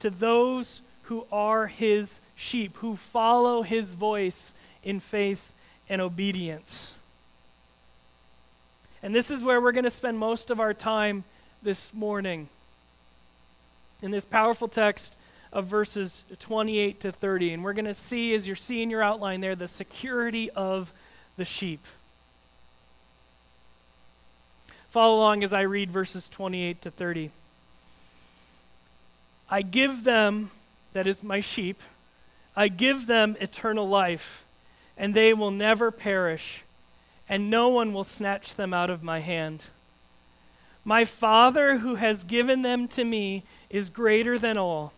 to 0.00 0.10
those 0.10 0.80
who 1.04 1.26
are 1.32 1.66
his 1.66 2.20
sheep, 2.36 2.76
who 2.78 2.96
follow 2.96 3.62
his 3.62 3.94
voice 3.94 4.52
in 4.82 5.00
faith 5.00 5.52
and 5.88 6.00
obedience. 6.00 6.92
And 9.02 9.14
this 9.14 9.30
is 9.30 9.42
where 9.42 9.60
we're 9.60 9.72
going 9.72 9.84
to 9.84 9.90
spend 9.90 10.18
most 10.18 10.50
of 10.50 10.60
our 10.60 10.74
time 10.74 11.24
this 11.62 11.92
morning. 11.94 12.48
In 14.02 14.10
this 14.10 14.24
powerful 14.24 14.68
text 14.68 15.16
of 15.52 15.66
verses 15.66 16.22
28 16.38 17.00
to 17.00 17.12
30. 17.12 17.54
And 17.54 17.64
we're 17.64 17.72
going 17.72 17.84
to 17.86 17.94
see, 17.94 18.34
as 18.34 18.46
you're 18.46 18.56
seeing 18.56 18.90
your 18.90 19.02
outline 19.02 19.40
there, 19.40 19.56
the 19.56 19.68
security 19.68 20.50
of 20.50 20.92
the 21.36 21.44
sheep. 21.44 21.84
Follow 24.90 25.16
along 25.16 25.44
as 25.44 25.52
I 25.52 25.62
read 25.62 25.90
verses 25.90 26.28
28 26.28 26.82
to 26.82 26.90
30. 26.90 27.30
I 29.50 29.62
give 29.62 30.04
them, 30.04 30.52
that 30.92 31.06
is 31.06 31.24
my 31.24 31.40
sheep, 31.40 31.80
I 32.54 32.68
give 32.68 33.06
them 33.06 33.36
eternal 33.40 33.88
life, 33.88 34.44
and 34.96 35.12
they 35.12 35.34
will 35.34 35.50
never 35.50 35.90
perish, 35.90 36.62
and 37.28 37.50
no 37.50 37.68
one 37.68 37.92
will 37.92 38.04
snatch 38.04 38.54
them 38.54 38.72
out 38.72 38.90
of 38.90 39.02
my 39.02 39.18
hand. 39.18 39.64
My 40.84 41.04
Father 41.04 41.78
who 41.78 41.96
has 41.96 42.22
given 42.22 42.62
them 42.62 42.86
to 42.88 43.04
me 43.04 43.42
is 43.68 43.90
greater 43.90 44.38
than 44.38 44.56
all, 44.56 44.92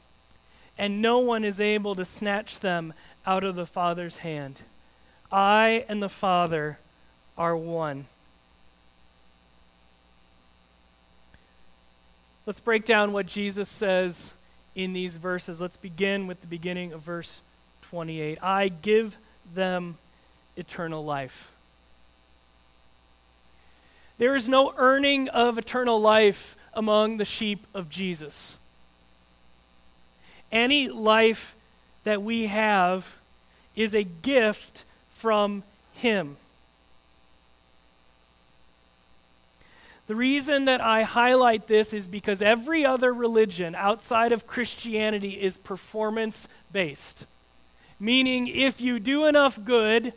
and 0.77 1.01
no 1.01 1.19
one 1.19 1.45
is 1.45 1.61
able 1.61 1.95
to 1.95 2.05
snatch 2.05 2.61
them 2.61 2.93
out 3.27 3.45
of 3.45 3.57
the 3.57 3.67
Father's 3.67 4.19
hand. 4.19 4.61
I 5.31 5.87
and 5.89 6.03
the 6.03 6.09
Father 6.11 6.79
are 7.39 7.57
one. 7.57 8.07
Let's 12.45 12.61
break 12.61 12.85
down 12.85 13.13
what 13.13 13.27
Jesus 13.27 13.69
says 13.69 14.33
in 14.75 14.93
these 14.93 15.17
verses. 15.17 15.61
Let's 15.61 15.77
begin 15.77 16.27
with 16.27 16.41
the 16.41 16.47
beginning 16.47 16.93
of 16.93 17.01
verse 17.03 17.41
28. 17.83 18.43
I 18.43 18.69
give 18.69 19.17
them 19.55 19.99
eternal 20.57 21.05
life. 21.05 21.51
There 24.19 24.37
is 24.37 24.49
no 24.49 24.73
earning 24.77 25.29
of 25.29 25.59
eternal 25.59 26.01
life 26.01 26.57
among 26.75 27.17
the 27.17 27.25
sheep 27.25 27.67
of 27.75 27.91
Jesus. 27.91 28.55
Any 30.51 30.89
life 30.89 31.55
that 32.05 32.23
we 32.23 32.47
have 32.47 33.17
is 33.75 33.95
a 33.95 34.03
gift 34.03 34.85
from 35.17 35.63
Him. 35.95 36.37
The 40.13 40.17
reason 40.17 40.67
that 40.67 40.83
I 40.83 41.05
highlight 41.05 41.69
this 41.69 41.95
is 41.95 42.07
because 42.07 42.43
every 42.43 42.85
other 42.85 43.15
religion 43.15 43.75
outside 43.75 44.31
of 44.31 44.47
Christianity 44.47 45.41
is 45.41 45.57
performance 45.57 46.49
based. 46.71 47.25
Meaning, 47.99 48.47
if 48.47 48.79
you 48.79 48.99
do 48.99 49.25
enough 49.25 49.59
good 49.65 50.13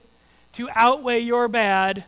to 0.52 0.68
outweigh 0.76 1.22
your 1.22 1.48
bad, 1.48 2.04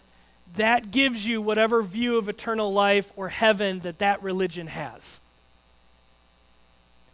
that 0.57 0.91
gives 0.91 1.25
you 1.25 1.41
whatever 1.41 1.81
view 1.81 2.17
of 2.17 2.27
eternal 2.27 2.73
life 2.73 3.13
or 3.15 3.29
heaven 3.29 3.79
that 3.79 3.99
that 3.99 4.21
religion 4.21 4.67
has. 4.67 5.21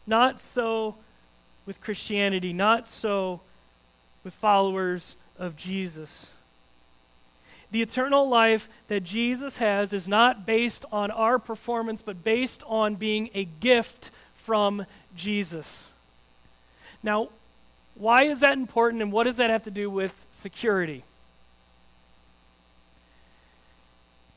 Not 0.08 0.42
so 0.42 0.96
with 1.68 1.82
Christianity, 1.82 2.52
not 2.52 2.88
so 2.88 3.42
with 4.24 4.34
followers 4.34 5.16
of 5.38 5.56
Jesus. 5.56 6.32
The 7.74 7.82
eternal 7.82 8.30
life 8.30 8.70
that 8.88 9.04
Jesus 9.04 9.58
has 9.58 9.94
is 9.94 10.08
not 10.08 10.46
based 10.46 10.86
on 10.92 11.10
our 11.10 11.40
performance, 11.40 12.04
but 12.04 12.24
based 12.24 12.62
on 12.68 12.94
being 12.94 13.32
a 13.34 13.46
gift 13.46 14.12
from 14.36 14.86
Jesus. 15.18 15.90
Now, 17.02 17.30
why 17.96 18.26
is 18.26 18.42
that 18.42 18.54
important 18.60 19.02
and 19.02 19.12
what 19.12 19.24
does 19.24 19.38
that 19.38 19.50
have 19.50 19.64
to 19.64 19.72
do 19.72 19.90
with 19.90 20.14
security? 20.30 21.04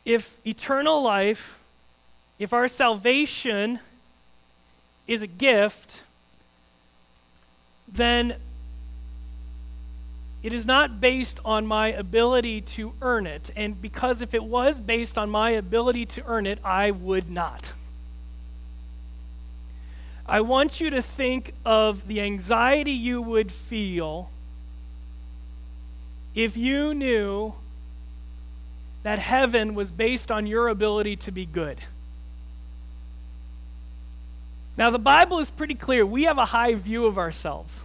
If 0.06 0.38
eternal 0.46 1.02
life, 1.02 1.62
if 2.38 2.54
our 2.54 2.68
salvation 2.68 3.80
is 5.06 5.20
a 5.20 5.26
gift, 5.26 6.02
then 7.86 8.36
it 10.46 10.52
is 10.52 10.64
not 10.64 11.00
based 11.00 11.40
on 11.44 11.66
my 11.66 11.88
ability 11.88 12.60
to 12.60 12.92
earn 13.02 13.26
it. 13.26 13.50
And 13.56 13.82
because 13.82 14.22
if 14.22 14.32
it 14.32 14.44
was 14.44 14.80
based 14.80 15.18
on 15.18 15.28
my 15.28 15.50
ability 15.50 16.06
to 16.06 16.22
earn 16.24 16.46
it, 16.46 16.60
I 16.62 16.92
would 16.92 17.28
not. 17.28 17.72
I 20.24 20.42
want 20.42 20.80
you 20.80 20.88
to 20.90 21.02
think 21.02 21.52
of 21.64 22.06
the 22.06 22.20
anxiety 22.20 22.92
you 22.92 23.20
would 23.20 23.50
feel 23.50 24.30
if 26.36 26.56
you 26.56 26.94
knew 26.94 27.54
that 29.02 29.18
heaven 29.18 29.74
was 29.74 29.90
based 29.90 30.30
on 30.30 30.46
your 30.46 30.68
ability 30.68 31.16
to 31.16 31.32
be 31.32 31.44
good. 31.44 31.80
Now, 34.76 34.90
the 34.90 35.00
Bible 35.00 35.40
is 35.40 35.50
pretty 35.50 35.74
clear. 35.74 36.06
We 36.06 36.22
have 36.22 36.38
a 36.38 36.44
high 36.44 36.74
view 36.74 37.06
of 37.06 37.18
ourselves. 37.18 37.82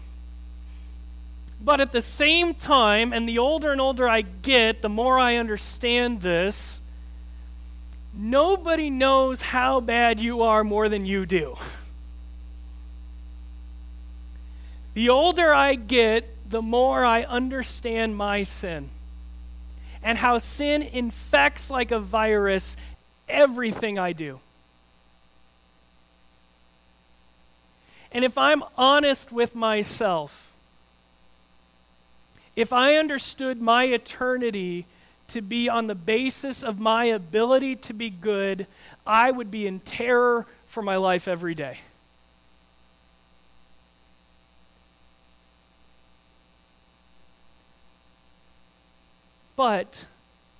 But 1.63 1.79
at 1.79 1.91
the 1.91 2.01
same 2.01 2.55
time, 2.55 3.13
and 3.13 3.29
the 3.29 3.37
older 3.37 3.71
and 3.71 3.79
older 3.79 4.07
I 4.07 4.21
get, 4.21 4.81
the 4.81 4.89
more 4.89 5.19
I 5.19 5.35
understand 5.35 6.21
this, 6.21 6.79
nobody 8.13 8.89
knows 8.89 9.41
how 9.41 9.79
bad 9.79 10.19
you 10.19 10.41
are 10.41 10.63
more 10.63 10.89
than 10.89 11.05
you 11.05 11.25
do. 11.25 11.55
The 14.93 15.07
older 15.07 15.53
I 15.53 15.75
get, 15.75 16.27
the 16.49 16.61
more 16.61 17.05
I 17.05 17.23
understand 17.23 18.17
my 18.17 18.43
sin 18.43 18.89
and 20.03 20.17
how 20.17 20.37
sin 20.37 20.81
infects 20.81 21.69
like 21.69 21.91
a 21.91 21.99
virus 21.99 22.75
everything 23.29 23.97
I 23.97 24.11
do. 24.13 24.41
And 28.11 28.25
if 28.25 28.37
I'm 28.37 28.63
honest 28.77 29.31
with 29.31 29.55
myself, 29.55 30.50
if 32.55 32.73
I 32.73 32.95
understood 32.95 33.61
my 33.61 33.85
eternity 33.85 34.85
to 35.29 35.41
be 35.41 35.69
on 35.69 35.87
the 35.87 35.95
basis 35.95 36.63
of 36.63 36.79
my 36.79 37.05
ability 37.05 37.77
to 37.77 37.93
be 37.93 38.09
good, 38.09 38.67
I 39.07 39.31
would 39.31 39.49
be 39.49 39.65
in 39.65 39.79
terror 39.79 40.45
for 40.67 40.81
my 40.81 40.97
life 40.97 41.27
every 41.27 41.55
day. 41.55 41.79
But 49.55 50.05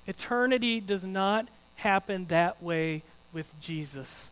eternity 0.06 0.80
does 0.80 1.04
not 1.04 1.48
happen 1.76 2.26
that 2.28 2.62
way 2.62 3.02
with 3.34 3.48
Jesus. 3.60 4.30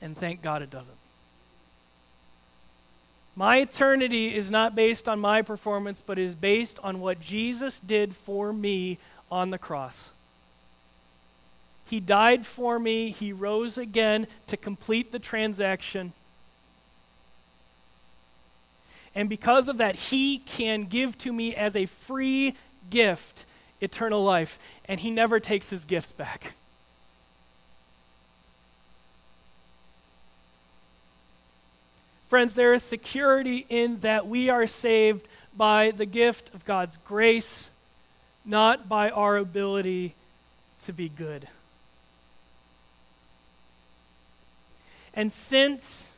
And 0.00 0.16
thank 0.16 0.40
God 0.40 0.62
it 0.62 0.70
doesn't. 0.70 1.01
My 3.34 3.58
eternity 3.58 4.34
is 4.34 4.50
not 4.50 4.74
based 4.74 5.08
on 5.08 5.18
my 5.18 5.42
performance, 5.42 6.02
but 6.04 6.18
is 6.18 6.34
based 6.34 6.78
on 6.82 7.00
what 7.00 7.20
Jesus 7.20 7.80
did 7.80 8.14
for 8.14 8.52
me 8.52 8.98
on 9.30 9.50
the 9.50 9.58
cross. 9.58 10.10
He 11.88 12.00
died 12.00 12.46
for 12.46 12.78
me, 12.78 13.10
He 13.10 13.32
rose 13.32 13.78
again 13.78 14.26
to 14.46 14.56
complete 14.56 15.12
the 15.12 15.18
transaction. 15.18 16.12
And 19.14 19.28
because 19.28 19.68
of 19.68 19.78
that, 19.78 19.94
He 19.94 20.38
can 20.38 20.84
give 20.84 21.16
to 21.18 21.32
me 21.32 21.54
as 21.54 21.76
a 21.76 21.86
free 21.86 22.54
gift 22.90 23.46
eternal 23.82 24.22
life, 24.22 24.58
and 24.86 25.00
he 25.00 25.10
never 25.10 25.40
takes 25.40 25.68
his 25.70 25.84
gifts 25.84 26.12
back. 26.12 26.54
Friends, 32.32 32.54
there 32.54 32.72
is 32.72 32.82
security 32.82 33.66
in 33.68 33.98
that 33.98 34.26
we 34.26 34.48
are 34.48 34.66
saved 34.66 35.28
by 35.54 35.90
the 35.90 36.06
gift 36.06 36.54
of 36.54 36.64
God's 36.64 36.96
grace, 37.06 37.68
not 38.42 38.88
by 38.88 39.10
our 39.10 39.36
ability 39.36 40.14
to 40.84 40.94
be 40.94 41.10
good. 41.10 41.46
And 45.12 45.30
since 45.30 46.10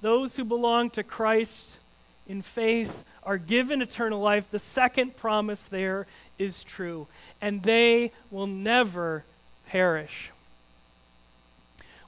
those 0.00 0.36
who 0.36 0.44
belong 0.44 0.88
to 0.92 1.02
Christ 1.02 1.76
in 2.26 2.40
faith 2.40 3.04
are 3.22 3.36
given 3.36 3.82
eternal 3.82 4.22
life, 4.22 4.50
the 4.50 4.58
second 4.58 5.14
promise 5.14 5.62
there 5.62 6.06
is 6.38 6.64
true, 6.64 7.06
and 7.42 7.62
they 7.64 8.12
will 8.30 8.46
never 8.46 9.24
perish. 9.68 10.30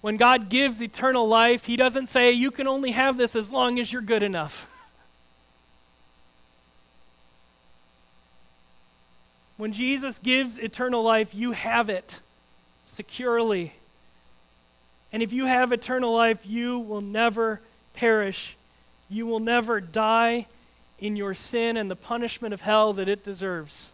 When 0.02 0.16
God 0.16 0.49
gives 0.49 0.82
eternal 0.82 1.26
life, 1.26 1.64
He 1.64 1.76
doesn't 1.76 2.09
say, 2.09 2.32
You 2.32 2.50
can 2.50 2.66
only 2.66 2.90
have 2.90 3.16
this 3.16 3.35
as 3.35 3.50
long 3.50 3.79
as 3.79 3.92
you're 3.92 4.03
good 4.03 4.22
enough. 4.22 4.68
When 9.57 9.72
Jesus 9.72 10.18
gives 10.18 10.59
eternal 10.59 11.05
life, 11.05 11.35
you 11.35 11.53
have 11.53 11.88
it 11.88 12.18
securely. 12.85 13.72
And 15.12 15.22
if 15.22 15.33
you 15.33 15.46
have 15.46 15.70
eternal 15.70 16.12
life, 16.12 16.44
you 16.44 16.81
will 16.81 17.00
never 17.00 17.61
perish. 17.94 18.57
You 19.09 19.24
will 19.26 19.38
never 19.38 19.81
die 19.81 20.46
in 20.98 21.14
your 21.14 21.35
sin 21.35 21.76
and 21.76 21.88
the 21.88 21.96
punishment 21.96 22.53
of 22.53 22.62
hell 22.62 22.92
that 22.94 23.09
it 23.09 23.24
deserves. 23.24 23.90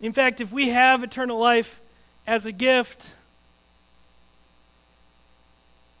In 0.00 0.14
fact, 0.14 0.40
if 0.40 0.50
we 0.50 0.70
have 0.70 1.04
eternal 1.04 1.38
life 1.38 1.80
as 2.26 2.46
a 2.46 2.52
gift, 2.52 3.12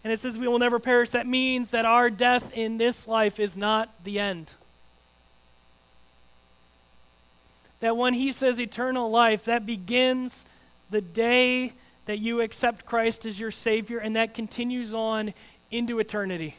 and 0.02 0.12
it 0.12 0.20
says 0.20 0.38
we 0.38 0.48
will 0.48 0.58
never 0.58 0.78
perish, 0.78 1.10
that 1.10 1.26
means 1.26 1.70
that 1.70 1.84
our 1.84 2.10
death 2.10 2.52
in 2.52 2.78
this 2.78 3.08
life 3.08 3.40
is 3.40 3.56
not 3.56 3.88
the 4.04 4.18
end. 4.18 4.52
That 7.80 7.96
when 7.96 8.14
he 8.14 8.32
says 8.32 8.60
eternal 8.60 9.10
life, 9.10 9.44
that 9.44 9.66
begins 9.66 10.44
the 10.90 11.00
day 11.00 11.72
that 12.06 12.18
you 12.18 12.40
accept 12.40 12.86
Christ 12.86 13.26
as 13.26 13.38
your 13.38 13.50
Savior, 13.50 13.98
and 13.98 14.16
that 14.16 14.34
continues 14.34 14.94
on 14.94 15.34
into 15.70 15.98
eternity 15.98 16.56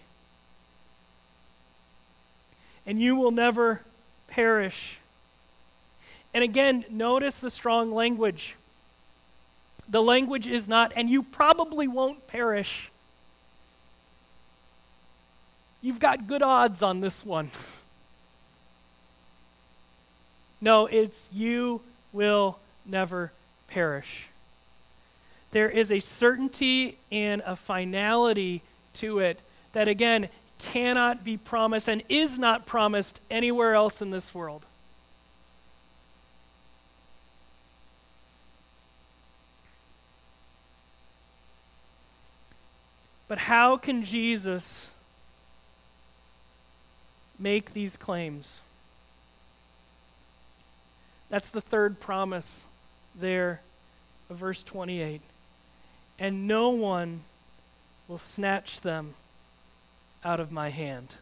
and 2.87 3.01
you 3.01 3.17
will 3.17 3.31
never 3.31 3.81
perish. 4.29 4.97
And 6.33 6.43
again, 6.43 6.85
notice 6.89 7.37
the 7.37 7.51
strong 7.51 7.91
language. 7.91 8.55
The 9.89 10.01
language 10.01 10.47
is 10.47 10.67
not, 10.67 10.91
and 10.95 11.09
you 11.09 11.23
probably 11.23 11.87
won't 11.87 12.27
perish. 12.27 12.89
You've 15.81 15.99
got 15.99 16.27
good 16.27 16.41
odds 16.41 16.81
on 16.81 17.01
this 17.01 17.25
one. 17.25 17.51
No, 20.59 20.87
it's 20.87 21.29
you 21.31 21.81
will 22.11 22.57
never 22.83 23.31
perish. 23.67 24.27
There 25.51 25.69
is 25.69 25.91
a 25.91 25.99
certainty 25.99 26.97
and 27.11 27.43
a 27.45 27.55
finality 27.55 28.63
to 28.95 29.19
it 29.19 29.39
that, 29.73 29.87
again, 29.87 30.29
cannot 30.57 31.23
be 31.23 31.37
promised 31.37 31.87
and 31.87 32.01
is 32.09 32.39
not 32.39 32.65
promised 32.65 33.19
anywhere 33.29 33.75
else 33.75 34.01
in 34.01 34.09
this 34.09 34.33
world. 34.33 34.65
But 43.27 43.37
how 43.39 43.77
can 43.77 44.03
Jesus 44.03 44.89
make 47.37 47.73
these 47.73 47.97
claims? 47.97 48.59
That's 51.29 51.49
the 51.49 51.61
third 51.61 51.99
promise 51.99 52.65
there 53.13 53.61
of 54.29 54.37
verse 54.37 54.63
28. 54.63 55.21
And 56.19 56.47
no 56.47 56.69
one 56.69 57.21
will 58.07 58.17
snatch 58.17 58.81
them 58.81 59.13
out 60.23 60.39
of 60.39 60.51
my 60.51 60.69
hand. 60.69 61.15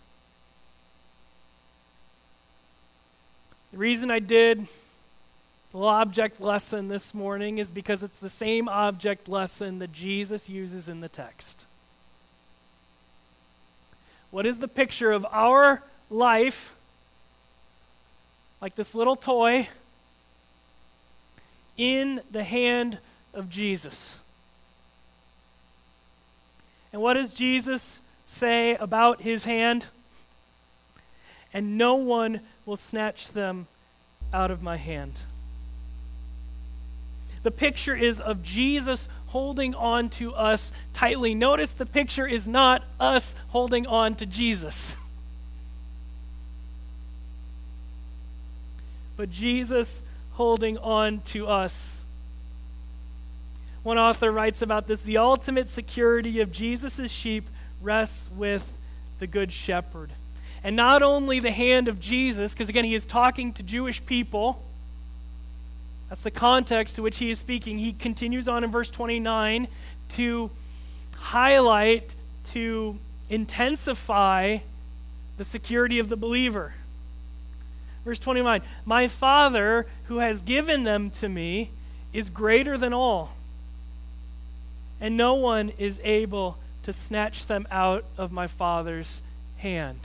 The 3.71 3.77
reason 3.79 4.09
I 4.11 4.19
did 4.19 4.67
the 5.75 5.81
object 5.81 6.39
lesson 6.39 6.87
this 6.87 7.13
morning 7.13 7.57
is 7.57 7.69
because 7.69 8.01
it's 8.01 8.19
the 8.19 8.29
same 8.29 8.69
object 8.69 9.27
lesson 9.27 9.79
that 9.79 9.91
Jesus 9.91 10.47
uses 10.47 10.87
in 10.87 11.01
the 11.01 11.09
text. 11.09 11.64
What 14.35 14.45
is 14.45 14.59
the 14.59 14.67
picture 14.67 15.13
of 15.13 15.25
our 15.31 15.81
life, 16.09 16.75
like 18.59 18.75
this 18.75 18.93
little 18.93 19.15
toy, 19.15 19.69
in 21.77 22.19
the 22.29 22.43
hand 22.43 22.97
of 23.33 23.49
Jesus? 23.49 24.15
And 26.91 27.01
what 27.01 27.13
does 27.13 27.29
Jesus 27.29 28.01
say 28.27 28.75
about 28.75 29.21
his 29.21 29.45
hand, 29.45 29.85
and 31.53 31.77
no 31.77 31.95
one 31.95 32.41
will 32.65 32.75
snatch 32.75 33.29
them 33.29 33.67
out 34.33 34.51
of 34.51 34.61
my 34.61 34.75
hand. 34.75 35.13
The 37.43 37.51
picture 37.51 37.95
is 37.95 38.19
of 38.19 38.43
Jesus 38.43 39.07
holding 39.35 39.75
on 39.75 40.07
to 40.07 40.33
us 40.33 40.71
tightly. 40.93 41.35
Notice 41.35 41.71
the 41.71 41.85
picture 41.85 42.25
is 42.25 42.47
not 42.47 42.81
us 43.01 43.35
holding 43.49 43.85
on 43.85 44.15
to 44.15 44.25
Jesus, 44.25 44.95
but 49.17 49.29
Jesus 49.29 50.01
holding 50.35 50.77
on 50.77 51.19
to 51.19 51.47
us. 51.47 51.91
One 53.83 53.97
author 53.97 54.31
writes 54.31 54.61
about 54.61 54.87
this 54.87 55.01
the 55.01 55.17
ultimate 55.17 55.67
security 55.67 56.39
of 56.39 56.53
Jesus' 56.53 57.11
sheep 57.11 57.49
rests 57.81 58.29
with 58.31 58.77
the 59.19 59.27
Good 59.27 59.51
Shepherd. 59.51 60.11
And 60.63 60.77
not 60.77 61.03
only 61.03 61.41
the 61.41 61.51
hand 61.51 61.89
of 61.89 61.99
Jesus, 61.99 62.53
because 62.53 62.69
again, 62.69 62.85
he 62.85 62.95
is 62.95 63.05
talking 63.05 63.51
to 63.55 63.63
Jewish 63.63 64.05
people. 64.05 64.63
That's 66.09 66.21
the 66.21 66.31
context 66.31 66.95
to 66.95 67.01
which 67.01 67.17
he 67.17 67.31
is 67.31 67.39
speaking. 67.39 67.79
He 67.79 67.93
continues 67.93 68.47
on 68.47 68.63
in 68.63 68.71
verse 68.71 68.89
29 68.89 69.67
to 70.09 70.51
highlight, 71.17 72.13
to 72.51 72.99
intensify 73.29 74.59
the 75.37 75.45
security 75.45 75.99
of 75.99 76.09
the 76.09 76.15
believer. 76.15 76.73
Verse 78.03 78.19
29 78.19 78.61
My 78.85 79.07
Father, 79.07 79.87
who 80.05 80.19
has 80.19 80.41
given 80.41 80.83
them 80.83 81.09
to 81.11 81.27
me, 81.27 81.71
is 82.13 82.29
greater 82.29 82.77
than 82.77 82.93
all, 82.93 83.33
and 85.01 85.17
no 85.17 85.33
one 85.33 85.71
is 85.77 85.99
able 86.03 86.57
to 86.83 86.93
snatch 86.93 87.47
them 87.47 87.67
out 87.71 88.05
of 88.17 88.31
my 88.31 88.47
Father's 88.47 89.21
hand. 89.57 89.99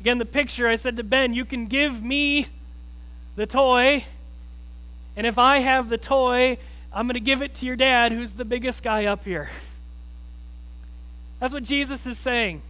Again, 0.00 0.18
the 0.18 0.24
picture 0.24 0.66
I 0.66 0.76
said 0.76 0.96
to 0.96 1.02
Ben, 1.02 1.34
you 1.34 1.44
can 1.44 1.66
give 1.66 2.02
me 2.02 2.48
the 3.36 3.46
toy, 3.46 4.04
and 5.16 5.26
if 5.26 5.38
I 5.38 5.58
have 5.58 5.88
the 5.88 5.98
toy, 5.98 6.56
I'm 6.92 7.06
going 7.06 7.14
to 7.14 7.20
give 7.20 7.42
it 7.42 7.54
to 7.56 7.66
your 7.66 7.76
dad, 7.76 8.10
who's 8.10 8.32
the 8.32 8.44
biggest 8.44 8.82
guy 8.82 9.04
up 9.04 9.24
here. 9.24 9.50
That's 11.38 11.52
what 11.52 11.62
Jesus 11.62 12.06
is 12.06 12.18
saying. 12.18 12.62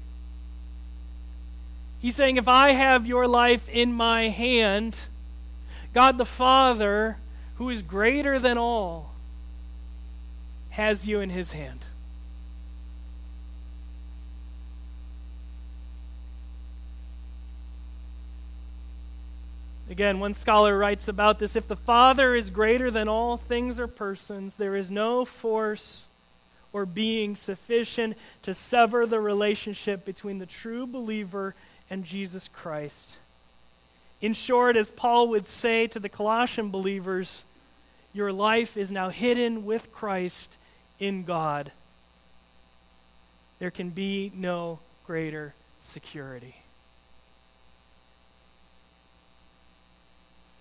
He's 2.01 2.17
saying, 2.17 2.37
if 2.37 2.49
I 2.49 2.73
have 2.73 3.07
your 3.07 3.27
life 3.27 3.69
in 3.69 3.93
my 3.93 4.29
hand, 4.29 4.99
God 5.93 6.19
the 6.19 6.25
Father, 6.25 7.19
who 7.57 7.69
is 7.69 7.83
greater 7.83 8.39
than 8.39 8.59
all, 8.59 9.13
has 10.71 11.07
you 11.07 11.21
in 11.21 11.31
his 11.31 11.53
hand. 11.53 11.81
Again, 19.91 20.21
one 20.21 20.35
scholar 20.35 20.79
writes 20.79 21.09
about 21.09 21.41
this 21.41 21.57
if 21.57 21.67
the 21.67 21.75
Father 21.75 22.37
is 22.37 22.49
greater 22.49 22.93
than 22.93 23.09
all 23.09 23.37
things 23.37 23.81
or 23.81 23.89
persons, 23.89 24.55
there 24.55 24.77
is 24.77 24.89
no 24.89 25.25
force 25.25 26.05
or 26.73 26.87
being 26.87 27.35
sufficient 27.35 28.17
to 28.43 28.55
sever 28.55 29.05
the 29.05 29.19
relationship 29.19 30.05
between 30.05 30.39
the 30.39 30.47
true 30.47 30.87
believer 30.87 31.57
and 31.91 32.05
Jesus 32.05 32.47
Christ. 32.47 33.17
In 34.21 34.33
short, 34.33 34.77
as 34.77 34.93
Paul 34.93 35.27
would 35.29 35.49
say 35.49 35.89
to 35.89 35.99
the 35.99 36.09
Colossian 36.09 36.71
believers, 36.71 37.43
your 38.13 38.33
life 38.33 38.77
is 38.77 38.93
now 38.93 39.09
hidden 39.09 39.65
with 39.65 39.93
Christ 39.93 40.57
in 41.01 41.25
God. 41.25 41.73
There 43.59 43.73
can 43.73 43.91
be 43.91 44.31
no 44.37 44.79
greater 45.05 45.53
security. 45.85 46.60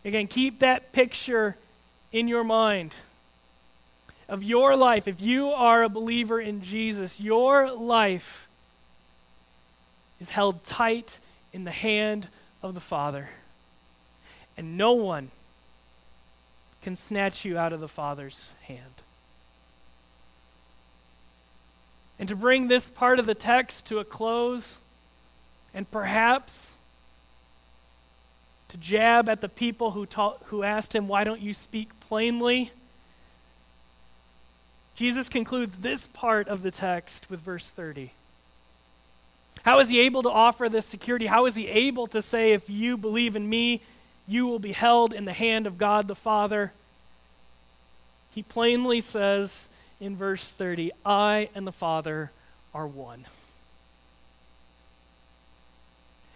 Again, 0.05 0.27
keep 0.27 0.59
that 0.59 0.91
picture 0.91 1.55
in 2.11 2.27
your 2.27 2.43
mind 2.43 2.95
of 4.27 4.43
your 4.43 4.75
life. 4.75 5.07
If 5.07 5.21
you 5.21 5.49
are 5.49 5.83
a 5.83 5.89
believer 5.89 6.39
in 6.39 6.61
Jesus, 6.61 7.19
your 7.19 7.71
life 7.71 8.47
is 10.21 10.29
held 10.29 10.63
tight 10.65 11.19
in 11.51 11.63
the 11.63 11.71
hand 11.71 12.27
of 12.61 12.73
the 12.73 12.79
Father. 12.79 13.29
And 14.57 14.77
no 14.77 14.93
one 14.93 15.31
can 16.81 16.95
snatch 16.95 17.43
you 17.43 17.57
out 17.57 17.73
of 17.73 17.79
the 17.79 17.87
Father's 17.87 18.49
hand. 18.63 18.83
And 22.17 22.27
to 22.27 22.35
bring 22.35 22.67
this 22.67 22.89
part 22.89 23.19
of 23.19 23.25
the 23.25 23.35
text 23.35 23.85
to 23.87 23.99
a 23.99 24.03
close, 24.03 24.77
and 25.73 25.89
perhaps 25.89 26.71
to 28.69 28.77
jab 28.77 29.27
at 29.27 29.41
the 29.41 29.49
people 29.49 29.91
who, 29.91 30.05
taught, 30.05 30.41
who 30.45 30.63
asked 30.63 30.95
him, 30.95 31.07
Why 31.07 31.23
don't 31.23 31.41
you 31.41 31.53
speak 31.53 31.89
plainly? 31.99 32.71
Jesus 34.95 35.29
concludes 35.29 35.79
this 35.79 36.07
part 36.07 36.47
of 36.47 36.61
the 36.61 36.71
text 36.71 37.29
with 37.29 37.39
verse 37.39 37.69
30. 37.69 38.11
How 39.63 39.79
is 39.79 39.89
he 39.89 39.99
able 40.01 40.23
to 40.23 40.29
offer 40.29 40.69
this 40.69 40.85
security? 40.85 41.25
How 41.25 41.45
is 41.45 41.55
he 41.55 41.67
able 41.67 42.07
to 42.07 42.21
say, 42.21 42.53
if 42.53 42.69
you 42.69 42.97
believe 42.97 43.35
in 43.35 43.49
me, 43.49 43.81
you 44.27 44.45
will 44.45 44.59
be 44.59 44.71
held 44.71 45.13
in 45.13 45.25
the 45.25 45.33
hand 45.33 45.67
of 45.67 45.77
God 45.77 46.07
the 46.07 46.15
Father? 46.15 46.71
He 48.33 48.43
plainly 48.43 49.01
says 49.01 49.67
in 49.99 50.15
verse 50.15 50.47
30, 50.49 50.91
I 51.05 51.49
and 51.55 51.65
the 51.65 51.71
Father 51.71 52.31
are 52.73 52.87
one. 52.87 53.25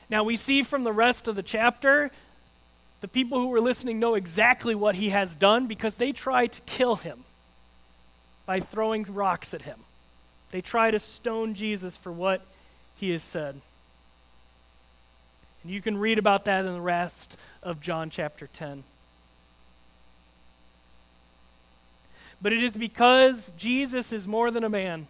Now, 0.09 0.23
we 0.23 0.35
see 0.35 0.63
from 0.63 0.83
the 0.83 0.93
rest 0.93 1.27
of 1.27 1.35
the 1.35 1.43
chapter, 1.43 2.11
the 3.01 3.07
people 3.07 3.39
who 3.39 3.47
were 3.47 3.61
listening 3.61 3.99
know 3.99 4.15
exactly 4.15 4.75
what 4.75 4.95
he 4.95 5.09
has 5.09 5.35
done 5.35 5.67
because 5.67 5.95
they 5.95 6.11
try 6.11 6.47
to 6.47 6.61
kill 6.61 6.97
him 6.97 7.23
by 8.45 8.59
throwing 8.59 9.03
rocks 9.03 9.53
at 9.53 9.63
him. 9.63 9.79
They 10.51 10.61
try 10.61 10.91
to 10.91 10.99
stone 10.99 11.53
Jesus 11.53 11.97
for 11.97 12.11
what 12.11 12.41
he 12.95 13.09
has 13.11 13.23
said. 13.23 13.59
And 15.63 15.71
you 15.71 15.81
can 15.81 15.97
read 15.97 16.19
about 16.19 16.45
that 16.45 16.65
in 16.65 16.73
the 16.73 16.81
rest 16.81 17.37
of 17.61 17.81
John 17.81 18.09
chapter 18.09 18.47
10. 18.47 18.83
But 22.41 22.51
it 22.51 22.61
is 22.61 22.75
because 22.75 23.51
Jesus 23.57 24.11
is 24.11 24.27
more 24.27 24.51
than 24.51 24.65
a 24.65 24.69
man. 24.69 25.07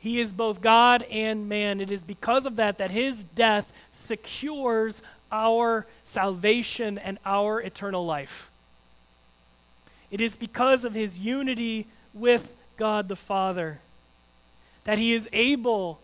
He 0.00 0.20
is 0.20 0.32
both 0.32 0.60
God 0.60 1.02
and 1.04 1.48
man. 1.48 1.80
It 1.80 1.90
is 1.90 2.02
because 2.02 2.46
of 2.46 2.56
that 2.56 2.78
that 2.78 2.90
his 2.90 3.22
death 3.22 3.72
secures 3.92 5.02
our 5.30 5.86
salvation 6.02 6.98
and 6.98 7.18
our 7.24 7.60
eternal 7.60 8.04
life. 8.04 8.50
It 10.10 10.20
is 10.20 10.36
because 10.36 10.84
of 10.84 10.94
his 10.94 11.18
unity 11.18 11.86
with 12.12 12.56
God 12.76 13.08
the 13.08 13.16
Father 13.16 13.78
that 14.84 14.98
he 14.98 15.12
is 15.12 15.28
able 15.32 16.00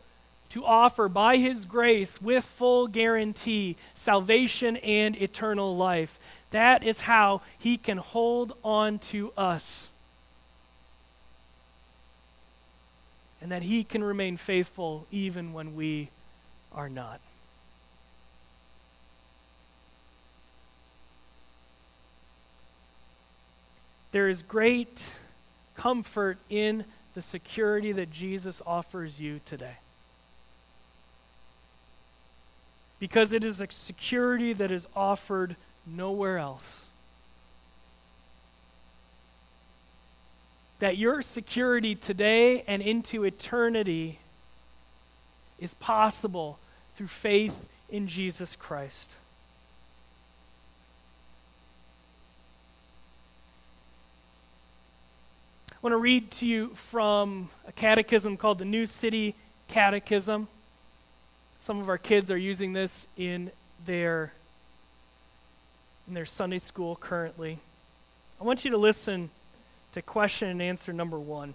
to 0.51 0.65
offer 0.65 1.09
by 1.09 1.39
his 1.39 1.65
grace 1.65 2.21
with 2.23 2.45
full 2.45 2.87
guarantee 2.87 3.77
salvation 3.95 4.77
and 4.77 5.21
eternal 5.21 5.75
life. 5.75 6.21
That 6.51 6.85
is 6.85 7.01
how 7.01 7.41
he 7.59 7.77
can 7.77 7.99
hold 7.99 8.57
on 8.63 8.99
to 9.11 9.33
us. 9.37 9.86
And 13.41 13.53
that 13.53 13.63
he 13.63 13.85
can 13.85 14.03
remain 14.03 14.37
faithful 14.37 15.07
even 15.11 15.53
when 15.53 15.77
we 15.77 16.11
are 16.73 16.89
not. 16.89 17.21
There 24.13 24.29
is 24.29 24.43
great 24.43 25.03
comfort 25.77 26.39
in 26.49 26.87
the 27.15 27.21
security 27.21 27.93
that 27.93 28.11
Jesus 28.11 28.63
offers 28.67 29.21
you 29.21 29.41
today. 29.45 29.77
Because 32.99 33.35
it 33.35 33.45
is 33.45 33.61
a 33.61 33.67
security 33.71 34.55
that 34.55 34.71
is 34.71 34.87
offered 34.97 35.57
nowhere 35.87 36.39
else. 36.39 36.86
That 40.79 40.99
your 40.99 41.23
security 41.23 41.95
today 41.95 42.63
and 42.67 42.83
into 42.83 43.25
eternity 43.25 44.19
is 45.59 45.75
possible 45.75 46.59
through 46.97 47.07
faith 47.07 47.69
in 47.89 48.09
Jesus 48.09 48.57
Christ. 48.57 49.11
I 55.73 55.77
want 55.81 55.93
to 55.93 55.99
read 55.99 56.31
to 56.33 56.47
you 56.47 56.69
from 56.75 57.49
a 57.67 57.73
catechism 57.73 58.37
called 58.37 58.59
the 58.59 58.65
New 58.65 58.87
City 58.87 59.35
Catechism. 59.69 60.49
Some 61.61 61.81
of 61.81 61.89
our 61.89 61.99
kids 61.99 62.31
are 62.31 62.37
using 62.37 62.73
this 62.73 63.07
in 63.17 63.51
their 63.85 64.33
in 66.09 66.15
their 66.15 66.25
Sunday 66.25 66.59
school 66.59 66.97
currently. 66.97 67.59
I 68.41 68.45
want 68.45 68.65
you 68.65 68.71
to 68.71 68.77
listen 68.77 69.31
to 69.97 70.03
question 70.03 70.49
and 70.49 70.63
answer 70.63 70.93
number 70.93 71.19
1. 71.19 71.55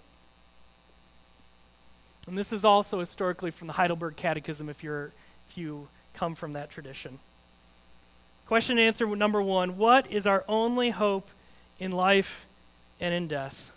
And 2.26 2.36
this 2.36 2.52
is 2.52 2.64
also 2.64 3.00
historically 3.00 3.50
from 3.50 3.68
the 3.68 3.72
Heidelberg 3.72 4.16
Catechism 4.16 4.68
if 4.68 4.82
you're 4.82 5.12
if 5.48 5.56
you 5.56 5.88
come 6.14 6.34
from 6.34 6.52
that 6.54 6.70
tradition. 6.70 7.18
Question 8.46 8.78
and 8.78 8.86
answer 8.86 9.06
number 9.16 9.40
1, 9.40 9.76
what 9.76 10.10
is 10.10 10.26
our 10.26 10.44
only 10.48 10.90
hope 10.90 11.28
in 11.78 11.92
life 11.92 12.46
and 13.00 13.14
in 13.14 13.28
death? 13.28 13.70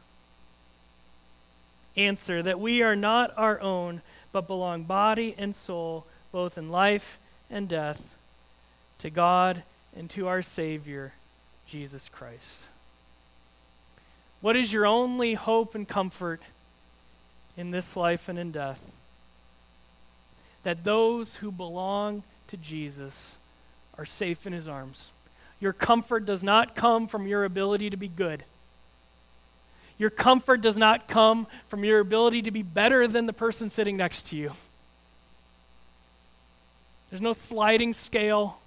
answer 1.98 2.44
that 2.44 2.60
we 2.60 2.82
are 2.82 2.96
not 2.96 3.34
our 3.38 3.62
own, 3.62 4.02
but 4.32 4.48
belong 4.48 4.84
body 4.84 5.34
and 5.38 5.56
soul, 5.56 6.06
both 6.32 6.58
in 6.58 6.70
life 6.70 7.20
and 7.50 7.70
death, 7.70 8.02
to 9.00 9.10
God 9.10 9.64
and 9.96 10.10
to 10.10 10.28
our 10.28 10.42
Savior, 10.42 11.14
Jesus 11.68 12.10
Christ. 12.10 12.66
What 14.42 14.56
is 14.56 14.72
your 14.72 14.86
only 14.86 15.34
hope 15.34 15.76
and 15.76 15.88
comfort 15.88 16.42
in 17.58 17.72
this 17.72 17.96
life 17.96 18.30
and 18.30 18.38
in 18.38 18.52
death. 18.52 18.82
That 20.64 20.84
those 20.84 21.36
who 21.36 21.52
belong 21.52 22.24
to 22.48 22.58
Jesus 22.58 23.36
are 23.98 24.06
safe 24.06 24.46
in 24.46 24.54
his 24.54 24.68
arms. 24.68 25.12
Your 25.60 25.74
comfort 25.74 26.26
does 26.26 26.44
not 26.44 26.76
come 26.76 27.08
from 27.08 27.28
your 27.28 27.46
ability 27.46 27.90
to 27.90 27.98
be 27.98 28.08
good. 28.08 28.44
Your 29.98 30.10
comfort 30.10 30.60
does 30.62 30.78
not 30.78 31.08
come 31.08 31.48
from 31.70 31.86
your 31.86 32.00
ability 32.00 32.42
to 32.44 32.52
be 32.52 32.62
better 32.62 33.08
than 33.08 33.26
the 33.26 33.34
person 33.34 33.70
sitting 33.70 33.96
next 33.96 34.28
to 34.30 34.36
you. 34.36 34.52
There's 37.10 37.22
no 37.22 37.32
sliding 37.32 37.94
scale. 37.94 38.58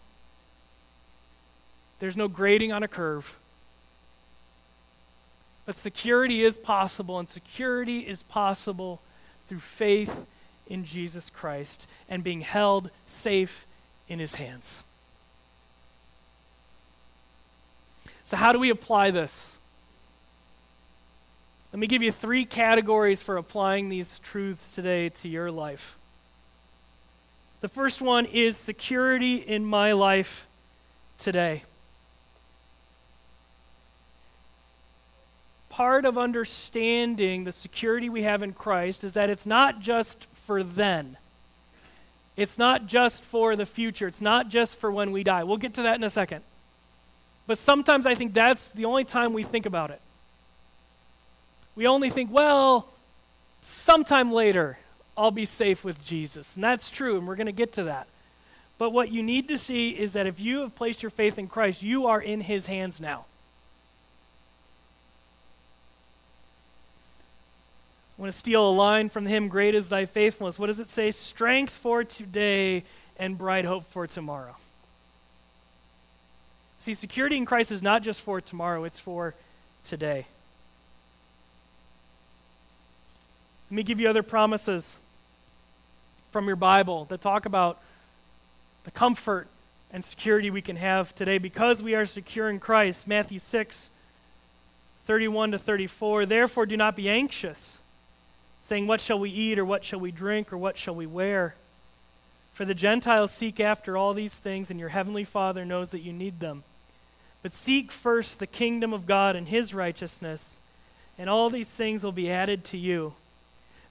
There's 1.99 2.17
no 2.17 2.29
grading 2.29 2.73
on 2.73 2.83
a 2.83 2.89
curve. 2.89 3.37
But 5.69 5.77
security 5.77 6.45
is 6.45 6.57
possible, 6.57 7.19
and 7.19 7.29
security 7.29 7.99
is 7.99 8.23
possible 8.23 9.03
through 9.49 9.59
faith 9.59 10.25
in 10.67 10.87
Jesus 10.87 11.29
Christ 11.29 11.87
and 12.09 12.25
being 12.25 12.41
held 12.41 12.91
safe 13.07 13.67
in 14.09 14.19
his 14.19 14.37
hands. 14.37 14.83
So, 18.25 18.39
how 18.39 18.51
do 18.51 18.59
we 18.59 18.71
apply 18.71 19.11
this? 19.11 19.59
Let 21.75 21.81
me 21.81 21.87
give 21.87 22.03
you 22.03 22.13
three 22.13 22.47
categories 22.47 23.21
for 23.21 23.37
applying 23.37 23.91
these 23.91 24.21
truths 24.21 24.75
today 24.75 25.11
to 25.11 25.29
your 25.29 25.51
life. 25.51 25.99
The 27.61 27.69
first 27.69 28.01
one 28.01 28.25
is 28.25 28.57
security 28.57 29.35
in 29.35 29.67
my 29.67 29.93
life 29.93 30.47
today. 31.19 31.65
Part 35.79 36.05
of 36.05 36.19
understanding 36.19 37.45
the 37.45 37.53
security 37.53 38.09
we 38.09 38.23
have 38.23 38.43
in 38.43 38.53
Christ 38.53 39.05
is 39.05 39.13
that 39.13 39.31
it's 39.31 39.47
not 39.47 39.79
just 39.79 40.27
for 40.45 40.65
then. 40.65 41.17
It's 42.37 42.59
not 42.59 42.89
just 42.89 43.23
for 43.23 43.55
the 43.55 43.65
future. 43.65 44.09
It's 44.09 44.21
not 44.21 44.49
just 44.49 44.75
for 44.75 44.91
when 44.91 45.13
we 45.13 45.23
die. 45.23 45.45
We'll 45.45 45.57
get 45.57 45.75
to 45.75 45.83
that 45.83 45.95
in 45.95 46.03
a 46.03 46.11
second. 46.11 46.43
But 47.47 47.59
sometimes 47.59 48.07
I 48.07 48.17
think 48.17 48.35
that's 48.35 48.71
the 48.71 48.87
only 48.87 49.05
time 49.05 49.33
we 49.33 49.45
think 49.45 49.67
about 49.67 49.93
it. 49.93 50.01
We 51.77 51.87
only 51.87 52.11
think, 52.11 52.33
well, 52.33 52.89
sometime 53.63 54.33
later, 54.33 54.81
I'll 55.17 55.31
be 55.31 55.47
safe 55.47 55.85
with 55.85 56.05
Jesus. 56.05 56.49
And 56.57 56.65
that's 56.65 56.91
true, 56.91 57.19
and 57.19 57.25
we're 57.29 57.37
going 57.37 57.47
to 57.47 57.53
get 57.53 57.75
to 57.75 57.85
that. 57.85 58.09
But 58.79 58.91
what 58.91 59.13
you 59.13 59.23
need 59.23 59.47
to 59.47 59.57
see 59.57 59.91
is 59.91 60.15
that 60.15 60.27
if 60.27 60.41
you 60.41 60.63
have 60.63 60.75
placed 60.75 61.05
your 61.05 61.11
faith 61.11 61.39
in 61.39 61.47
Christ, 61.47 61.85
you 61.85 62.09
are 62.09 62.21
in 62.21 62.41
his 62.41 62.67
hands 62.67 62.99
now. 62.99 63.27
I 68.19 68.23
want 68.23 68.33
to 68.33 68.39
steal 68.39 68.69
a 68.69 68.71
line 68.71 69.11
from 69.11 69.27
hymn 69.27 69.47
Great 69.49 69.77
is 69.77 69.89
thy 69.89 70.05
faithfulness. 70.05 70.59
What 70.59 70.67
does 70.67 70.81
it 70.81 70.91
say? 70.91 71.13
Strength 71.13 71.73
for 71.73 72.03
today 72.03 72.83
and 73.17 73.39
bright 73.39 73.65
hope 73.65 73.87
for 73.87 74.09
tomorrow. 74.09 74.57
See, 76.79 76.95
security 76.95 77.37
in 77.37 77.47
Christ 77.47 77.71
is 77.71 77.83
not 77.83 78.03
just 78.03 78.21
for 78.21 78.41
tomorrow, 78.41 78.85
it's 78.85 78.99
for 78.99 79.35
today. 79.85 80.27
Let 83.71 83.77
me 83.77 83.83
give 83.83 84.01
you 84.01 84.09
other 84.09 84.23
promises 84.23 84.97
from 86.33 86.47
your 86.47 86.57
Bible 86.57 87.05
that 87.07 87.21
talk 87.21 87.47
about 87.47 87.79
the 88.85 88.91
comfort 88.91 89.47
and 89.93 90.05
security 90.05 90.51
we 90.51 90.63
can 90.63 90.77
have 90.77 91.15
today 91.15 91.39
because 91.39 91.83
we 91.83 91.95
are 91.95 92.07
secure 92.07 92.49
in 92.51 92.59
Christ. 92.59 93.07
Matthew 93.07 93.39
6, 93.39 93.91
31 95.07 95.53
to 95.53 95.59
34. 95.59 96.27
Therefore, 96.27 96.67
do 96.67 96.77
not 96.77 96.97
be 96.97 97.09
anxious, 97.09 97.78
saying, 98.69 98.87
What 98.87 99.01
shall 99.01 99.19
we 99.19 99.31
eat, 99.31 99.59
or 99.59 99.65
what 99.65 99.83
shall 99.83 99.99
we 99.99 100.11
drink, 100.11 100.53
or 100.53 100.59
what 100.59 100.77
shall 100.77 100.95
we 100.95 101.07
wear? 101.07 101.55
For 102.53 102.67
the 102.67 102.75
Gentiles 102.75 103.33
seek 103.33 103.61
after 103.61 103.97
all 103.97 104.13
these 104.13 104.35
things, 104.35 104.71
and 104.71 104.79
your 104.79 104.91
heavenly 104.91 105.25
Father 105.25 105.65
knows 105.65 105.89
that 105.91 106.03
you 106.03 106.13
need 106.13 106.39
them. 106.39 106.65
But 107.43 107.55
seek 107.55 107.91
first 107.91 108.39
the 108.39 108.47
kingdom 108.47 108.93
of 108.93 109.07
God 109.07 109.37
and 109.37 109.49
his 109.49 109.73
righteousness, 109.73 110.59
and 111.17 111.31
all 111.31 111.49
these 111.49 111.71
things 111.71 112.05
will 112.05 112.13
be 112.13 112.31
added 112.31 112.63
to 112.65 112.77
you. 112.77 113.15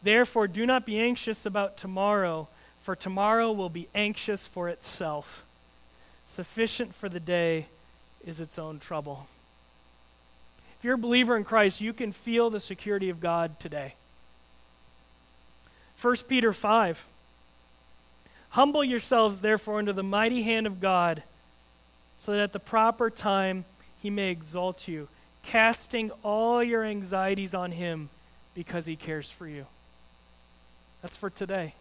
Therefore, 0.04 0.48
do 0.48 0.63
not 0.68 0.86
be 0.86 1.00
anxious 1.00 1.44
about 1.44 1.78
tomorrow, 1.78 2.48
for 2.80 2.96
tomorrow 2.96 3.52
will 3.52 3.70
be 3.70 3.88
anxious 3.96 4.46
for 4.46 4.70
itself. 4.70 5.44
Sufficient 6.28 6.94
for 6.94 7.10
the 7.10 7.20
day 7.20 7.66
is 8.24 8.40
its 8.40 8.60
own 8.60 8.78
trouble. 8.78 9.26
If 10.78 10.86
you're 10.86 10.96
a 10.96 11.00
believer 11.00 11.36
in 11.36 11.46
Christ, 11.46 11.82
you 11.82 11.94
can 11.94 12.12
feel 12.12 12.52
the 12.52 12.60
security 12.60 13.10
of 13.10 13.20
God 13.20 13.60
today. 13.60 13.96
1 16.02 16.16
Peter 16.28 16.54
5. 16.54 17.08
Humble 18.50 18.84
yourselves, 18.84 19.42
therefore, 19.42 19.80
under 19.80 19.94
the 19.94 20.04
mighty 20.04 20.44
hand 20.44 20.68
of 20.68 20.80
God, 20.80 21.24
so 22.20 22.32
that 22.32 22.42
at 22.42 22.54
the 22.54 22.60
proper 22.60 23.10
time 23.10 23.66
he 24.02 24.10
may 24.10 24.30
exalt 24.30 24.88
you, 24.88 25.08
casting 25.44 26.12
all 26.24 26.64
your 26.64 26.84
anxieties 26.84 27.54
on 27.54 27.72
him 27.72 28.10
because 28.54 28.86
he 28.86 28.96
cares 28.96 29.30
for 29.30 29.48
you. 29.48 29.66
That's 31.02 31.16
for 31.16 31.30
today. 31.30 31.74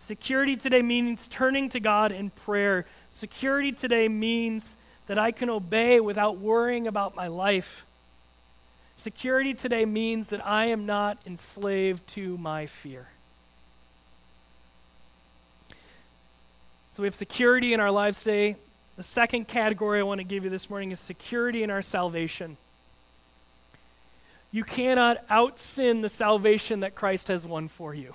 Security 0.00 0.56
today 0.56 0.82
means 0.82 1.28
turning 1.28 1.68
to 1.70 1.80
God 1.80 2.10
in 2.10 2.30
prayer. 2.30 2.86
Security 3.08 3.70
today 3.70 4.08
means 4.08 4.76
that 5.06 5.18
I 5.18 5.30
can 5.30 5.48
obey 5.48 6.00
without 6.00 6.38
worrying 6.38 6.88
about 6.88 7.14
my 7.14 7.28
life. 7.28 7.84
Security 8.96 9.54
today 9.54 9.84
means 9.84 10.28
that 10.28 10.44
I 10.46 10.66
am 10.66 10.86
not 10.86 11.18
enslaved 11.26 12.06
to 12.08 12.36
my 12.38 12.66
fear. 12.66 13.06
So 16.94 17.02
we 17.02 17.06
have 17.06 17.14
security 17.14 17.72
in 17.72 17.80
our 17.80 17.90
lives 17.90 18.18
today. 18.18 18.56
The 18.96 19.02
second 19.02 19.48
category 19.48 20.00
I 20.00 20.02
want 20.02 20.18
to 20.18 20.24
give 20.24 20.44
you 20.44 20.50
this 20.50 20.68
morning 20.68 20.90
is 20.90 21.00
security 21.00 21.62
in 21.62 21.70
our 21.70 21.80
salvation. 21.80 22.58
You 24.50 24.62
cannot 24.62 25.24
out 25.30 25.58
sin 25.58 26.02
the 26.02 26.10
salvation 26.10 26.80
that 26.80 26.94
Christ 26.94 27.28
has 27.28 27.46
won 27.46 27.68
for 27.68 27.94
you. 27.94 28.12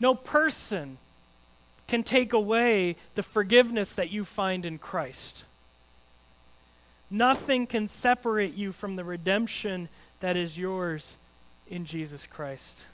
No 0.00 0.14
person 0.14 0.96
can 1.86 2.02
take 2.02 2.32
away 2.32 2.96
the 3.16 3.22
forgiveness 3.22 3.92
that 3.92 4.10
you 4.10 4.24
find 4.24 4.64
in 4.64 4.78
Christ. 4.78 5.44
Nothing 7.10 7.66
can 7.66 7.86
separate 7.86 8.54
you 8.54 8.72
from 8.72 8.96
the 8.96 9.04
redemption 9.04 9.90
that 10.20 10.36
is 10.36 10.56
yours 10.56 11.18
in 11.68 11.84
Jesus 11.84 12.24
Christ. 12.24 12.84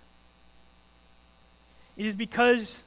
It 1.97 2.07
is 2.07 2.17
because, 2.17 2.83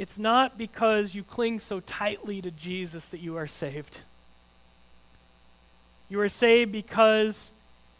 it's 0.00 0.18
not 0.18 0.56
because 0.56 1.14
you 1.14 1.22
cling 1.22 1.60
so 1.60 1.80
tightly 1.80 2.40
to 2.40 2.50
Jesus 2.50 3.08
that 3.08 3.20
you 3.20 3.36
are 3.36 3.46
saved. 3.46 4.00
You 6.08 6.18
are 6.22 6.28
saved 6.30 6.72
because 6.72 7.50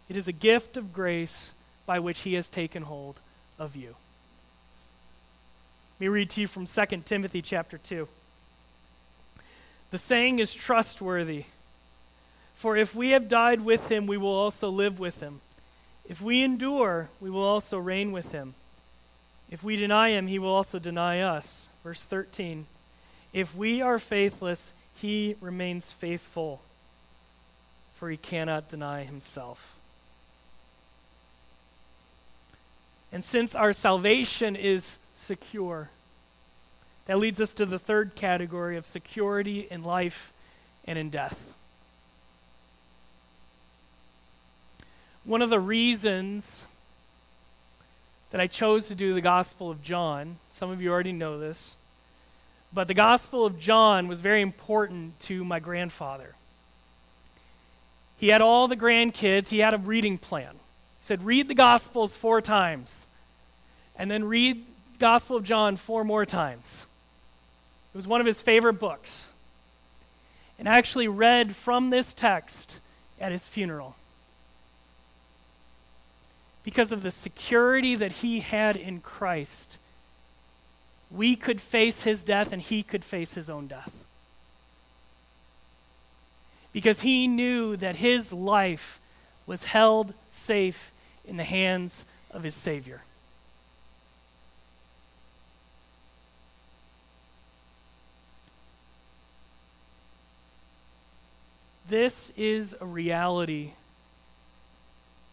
it 0.08 0.16
is 0.16 0.26
a 0.26 0.32
gift 0.32 0.78
of 0.78 0.94
grace 0.94 1.52
by 1.84 1.98
which 1.98 2.20
he 2.20 2.32
has 2.34 2.48
taken 2.48 2.84
hold 2.84 3.20
of 3.58 3.76
you. 3.76 3.96
Let 5.98 6.00
me 6.00 6.08
read 6.08 6.30
to 6.30 6.40
you 6.40 6.46
from 6.46 6.64
2 6.64 6.86
Timothy 7.04 7.42
chapter 7.42 7.76
2. 7.76 8.08
The 9.90 9.98
saying 9.98 10.38
is 10.38 10.54
trustworthy. 10.54 11.44
For 12.54 12.78
if 12.78 12.94
we 12.94 13.10
have 13.10 13.28
died 13.28 13.60
with 13.60 13.92
him, 13.92 14.06
we 14.06 14.16
will 14.16 14.28
also 14.28 14.70
live 14.70 14.98
with 14.98 15.20
him. 15.20 15.42
If 16.08 16.22
we 16.22 16.42
endure, 16.42 17.10
we 17.20 17.28
will 17.28 17.44
also 17.44 17.76
reign 17.76 18.10
with 18.10 18.32
him. 18.32 18.54
If 19.50 19.62
we 19.62 19.76
deny 19.76 20.12
him, 20.12 20.28
he 20.28 20.38
will 20.38 20.48
also 20.48 20.78
deny 20.78 21.20
us. 21.20 21.66
Verse 21.82 22.02
13. 22.02 22.66
If 23.32 23.54
we 23.54 23.80
are 23.80 23.98
faithless, 23.98 24.72
he 24.94 25.36
remains 25.40 25.92
faithful 25.92 26.60
for 28.00 28.08
he 28.08 28.16
cannot 28.16 28.70
deny 28.70 29.04
himself. 29.04 29.76
And 33.12 33.22
since 33.22 33.54
our 33.54 33.74
salvation 33.74 34.56
is 34.56 34.98
secure, 35.18 35.90
that 37.04 37.18
leads 37.18 37.42
us 37.42 37.52
to 37.54 37.66
the 37.66 37.78
third 37.78 38.14
category 38.14 38.78
of 38.78 38.86
security 38.86 39.66
in 39.70 39.82
life 39.82 40.32
and 40.86 40.98
in 40.98 41.10
death. 41.10 41.52
One 45.24 45.42
of 45.42 45.50
the 45.50 45.60
reasons 45.60 46.64
that 48.30 48.40
I 48.40 48.46
chose 48.46 48.88
to 48.88 48.94
do 48.94 49.14
the 49.14 49.20
Gospel 49.20 49.70
of 49.70 49.82
John, 49.82 50.36
some 50.54 50.70
of 50.70 50.80
you 50.80 50.90
already 50.90 51.12
know 51.12 51.38
this, 51.38 51.76
but 52.72 52.86
the 52.86 52.94
Gospel 52.94 53.44
of 53.44 53.58
John 53.58 54.06
was 54.06 54.20
very 54.20 54.40
important 54.40 55.18
to 55.20 55.44
my 55.44 55.58
grandfather. 55.58 56.34
He 58.16 58.28
had 58.28 58.42
all 58.42 58.68
the 58.68 58.76
grandkids, 58.76 59.48
he 59.48 59.58
had 59.58 59.74
a 59.74 59.78
reading 59.78 60.18
plan. 60.18 60.52
He 60.52 61.06
said, 61.06 61.24
Read 61.24 61.48
the 61.48 61.54
Gospels 61.54 62.16
four 62.16 62.40
times, 62.40 63.06
and 63.96 64.10
then 64.10 64.24
read 64.24 64.64
the 64.92 64.98
Gospel 64.98 65.36
of 65.36 65.44
John 65.44 65.76
four 65.76 66.04
more 66.04 66.26
times. 66.26 66.86
It 67.92 67.96
was 67.96 68.06
one 68.06 68.20
of 68.20 68.26
his 68.26 68.40
favorite 68.40 68.74
books. 68.74 69.28
And 70.58 70.68
actually 70.68 71.08
read 71.08 71.56
from 71.56 71.88
this 71.88 72.12
text 72.12 72.78
at 73.18 73.32
his 73.32 73.48
funeral. 73.48 73.96
Because 76.62 76.92
of 76.92 77.02
the 77.02 77.10
security 77.10 77.94
that 77.94 78.12
he 78.12 78.40
had 78.40 78.76
in 78.76 79.00
Christ, 79.00 79.78
we 81.10 81.36
could 81.36 81.60
face 81.60 82.02
his 82.02 82.22
death 82.22 82.52
and 82.52 82.60
he 82.60 82.82
could 82.82 83.04
face 83.04 83.34
his 83.34 83.48
own 83.48 83.66
death. 83.66 83.92
Because 86.72 87.00
he 87.00 87.26
knew 87.26 87.76
that 87.76 87.96
his 87.96 88.32
life 88.32 89.00
was 89.46 89.64
held 89.64 90.14
safe 90.30 90.92
in 91.26 91.36
the 91.36 91.44
hands 91.44 92.04
of 92.30 92.44
his 92.44 92.54
Savior. 92.54 93.02
This 101.88 102.30
is 102.36 102.76
a 102.80 102.86
reality 102.86 103.72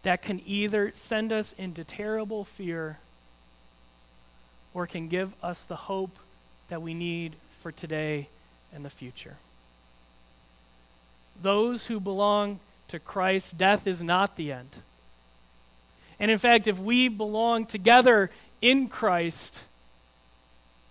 that 0.07 0.21
can 0.21 0.41
either 0.45 0.89
send 0.93 1.33
us 1.33 1.53
into 1.57 1.83
terrible 1.83 2.45
fear 2.45 2.97
or 4.73 4.87
can 4.87 5.09
give 5.09 5.33
us 5.43 5.61
the 5.63 5.75
hope 5.75 6.17
that 6.69 6.81
we 6.81 6.93
need 6.93 7.35
for 7.59 7.73
today 7.73 8.29
and 8.73 8.85
the 8.85 8.89
future. 8.89 9.35
Those 11.41 11.87
who 11.87 11.99
belong 11.99 12.61
to 12.87 12.99
Christ, 12.99 13.57
death 13.57 13.85
is 13.85 14.01
not 14.01 14.37
the 14.37 14.53
end. 14.53 14.69
And 16.21 16.31
in 16.31 16.37
fact, 16.37 16.67
if 16.67 16.79
we 16.79 17.09
belong 17.09 17.65
together 17.65 18.31
in 18.61 18.87
Christ, 18.87 19.59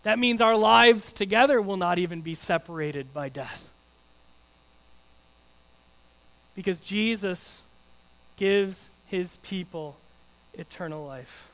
that 0.03 0.19
means 0.19 0.43
our 0.43 0.57
lives 0.57 1.11
together 1.11 1.63
will 1.63 1.79
not 1.79 1.99
even 1.99 2.21
be 2.21 2.35
separated 2.35 3.15
by 3.15 3.31
death 3.31 3.71
because 6.55 6.81
Jesus 6.81 7.63
gives 8.37 8.91
his 9.07 9.37
people 9.37 9.97
eternal 10.55 11.05
life. 11.07 11.51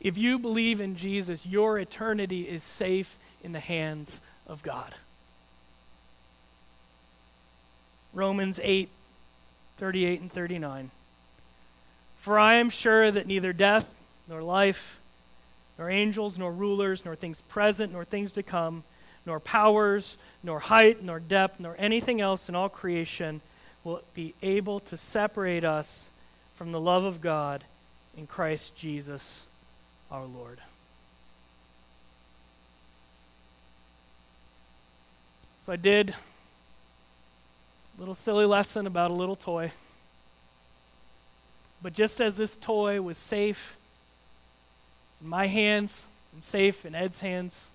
If 0.00 0.18
you 0.18 0.38
believe 0.38 0.80
in 0.80 0.96
Jesus, 0.96 1.46
your 1.46 1.78
eternity 1.78 2.42
is 2.42 2.62
safe 2.62 3.16
in 3.42 3.52
the 3.52 3.60
hands 3.60 4.20
of 4.46 4.62
God. 4.62 4.94
Romans 8.12 8.60
8, 8.62 8.88
38 9.78 10.20
and 10.20 10.30
39. 10.30 10.90
For 12.20 12.38
I 12.38 12.56
am 12.56 12.70
sure 12.70 13.10
that 13.10 13.26
neither 13.26 13.52
death, 13.52 13.88
nor 14.28 14.42
life, 14.42 15.00
nor 15.78 15.90
angels, 15.90 16.38
nor 16.38 16.52
rulers, 16.52 17.04
nor 17.04 17.16
things 17.16 17.40
present, 17.42 17.92
nor 17.92 18.04
things 18.04 18.32
to 18.32 18.42
come, 18.42 18.84
nor 19.26 19.40
powers, 19.40 20.16
nor 20.42 20.60
height, 20.60 21.02
nor 21.02 21.18
depth, 21.18 21.58
nor 21.58 21.74
anything 21.78 22.20
else 22.20 22.48
in 22.48 22.54
all 22.54 22.68
creation 22.68 23.40
will 23.84 24.02
be 24.14 24.34
able 24.42 24.80
to 24.80 24.96
separate 24.96 25.64
us 25.64 26.08
from 26.56 26.72
the 26.72 26.80
love 26.80 27.04
of 27.04 27.20
God 27.20 27.62
in 28.16 28.26
Christ 28.26 28.74
Jesus 28.74 29.42
our 30.10 30.24
Lord. 30.24 30.58
So 35.64 35.72
I 35.72 35.76
did 35.76 36.10
a 36.10 36.14
little 38.00 38.14
silly 38.14 38.46
lesson 38.46 38.86
about 38.86 39.10
a 39.10 39.14
little 39.14 39.36
toy. 39.36 39.72
But 41.82 41.92
just 41.92 42.20
as 42.20 42.36
this 42.36 42.56
toy 42.56 43.00
was 43.00 43.18
safe 43.18 43.76
in 45.20 45.28
my 45.28 45.46
hands 45.46 46.06
and 46.32 46.42
safe 46.42 46.84
in 46.86 46.94
Ed's 46.94 47.20
hands, 47.20 47.66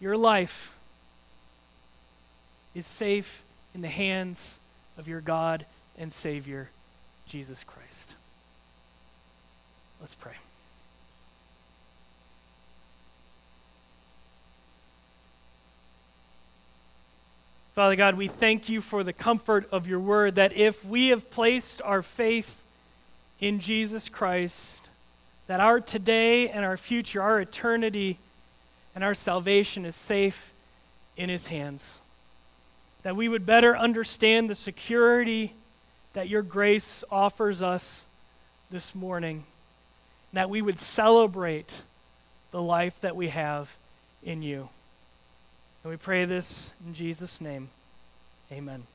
your 0.00 0.16
life 0.16 0.74
is 2.74 2.86
safe 2.86 3.42
in 3.76 3.82
the 3.82 3.88
hands 3.88 4.58
of 4.96 5.06
your 5.06 5.20
God 5.20 5.66
and 5.98 6.10
Savior, 6.10 6.70
Jesus 7.28 7.62
Christ. 7.62 8.14
Let's 10.00 10.14
pray. 10.14 10.32
Father 17.74 17.96
God, 17.96 18.14
we 18.14 18.28
thank 18.28 18.70
you 18.70 18.80
for 18.80 19.04
the 19.04 19.12
comfort 19.12 19.68
of 19.70 19.86
your 19.86 20.00
word 20.00 20.36
that 20.36 20.54
if 20.54 20.82
we 20.82 21.08
have 21.08 21.30
placed 21.30 21.82
our 21.82 22.00
faith 22.00 22.62
in 23.40 23.60
Jesus 23.60 24.08
Christ, 24.08 24.88
that 25.48 25.60
our 25.60 25.80
today 25.80 26.48
and 26.48 26.64
our 26.64 26.78
future, 26.78 27.20
our 27.20 27.42
eternity, 27.42 28.16
and 28.94 29.04
our 29.04 29.12
salvation 29.12 29.84
is 29.84 29.94
safe 29.94 30.54
in 31.18 31.28
His 31.28 31.48
hands. 31.48 31.98
That 33.06 33.14
we 33.14 33.28
would 33.28 33.46
better 33.46 33.76
understand 33.76 34.50
the 34.50 34.56
security 34.56 35.54
that 36.14 36.28
your 36.28 36.42
grace 36.42 37.04
offers 37.08 37.62
us 37.62 38.04
this 38.68 38.96
morning. 38.96 39.44
That 40.32 40.50
we 40.50 40.60
would 40.60 40.80
celebrate 40.80 41.72
the 42.50 42.60
life 42.60 43.00
that 43.02 43.14
we 43.14 43.28
have 43.28 43.72
in 44.24 44.42
you. 44.42 44.68
And 45.84 45.92
we 45.92 45.96
pray 45.96 46.24
this 46.24 46.72
in 46.84 46.94
Jesus' 46.94 47.40
name. 47.40 47.68
Amen. 48.50 48.88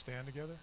Stand 0.00 0.24
together. 0.26 0.56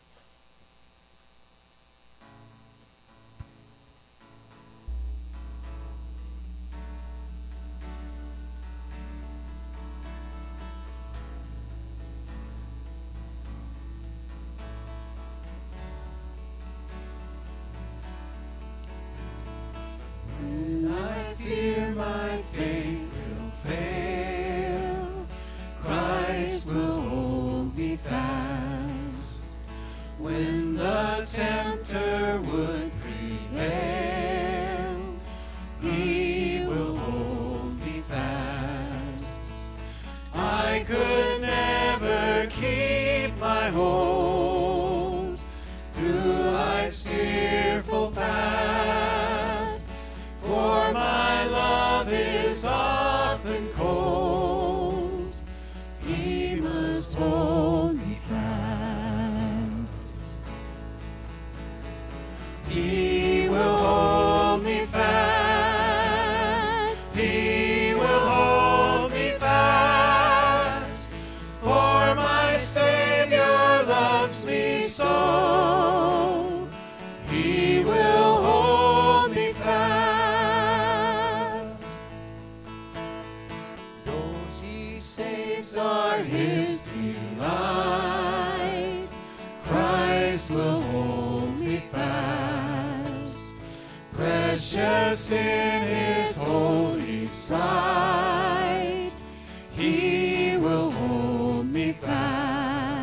Keep 42.49 43.37
my 43.39 43.69
hold 43.69 44.46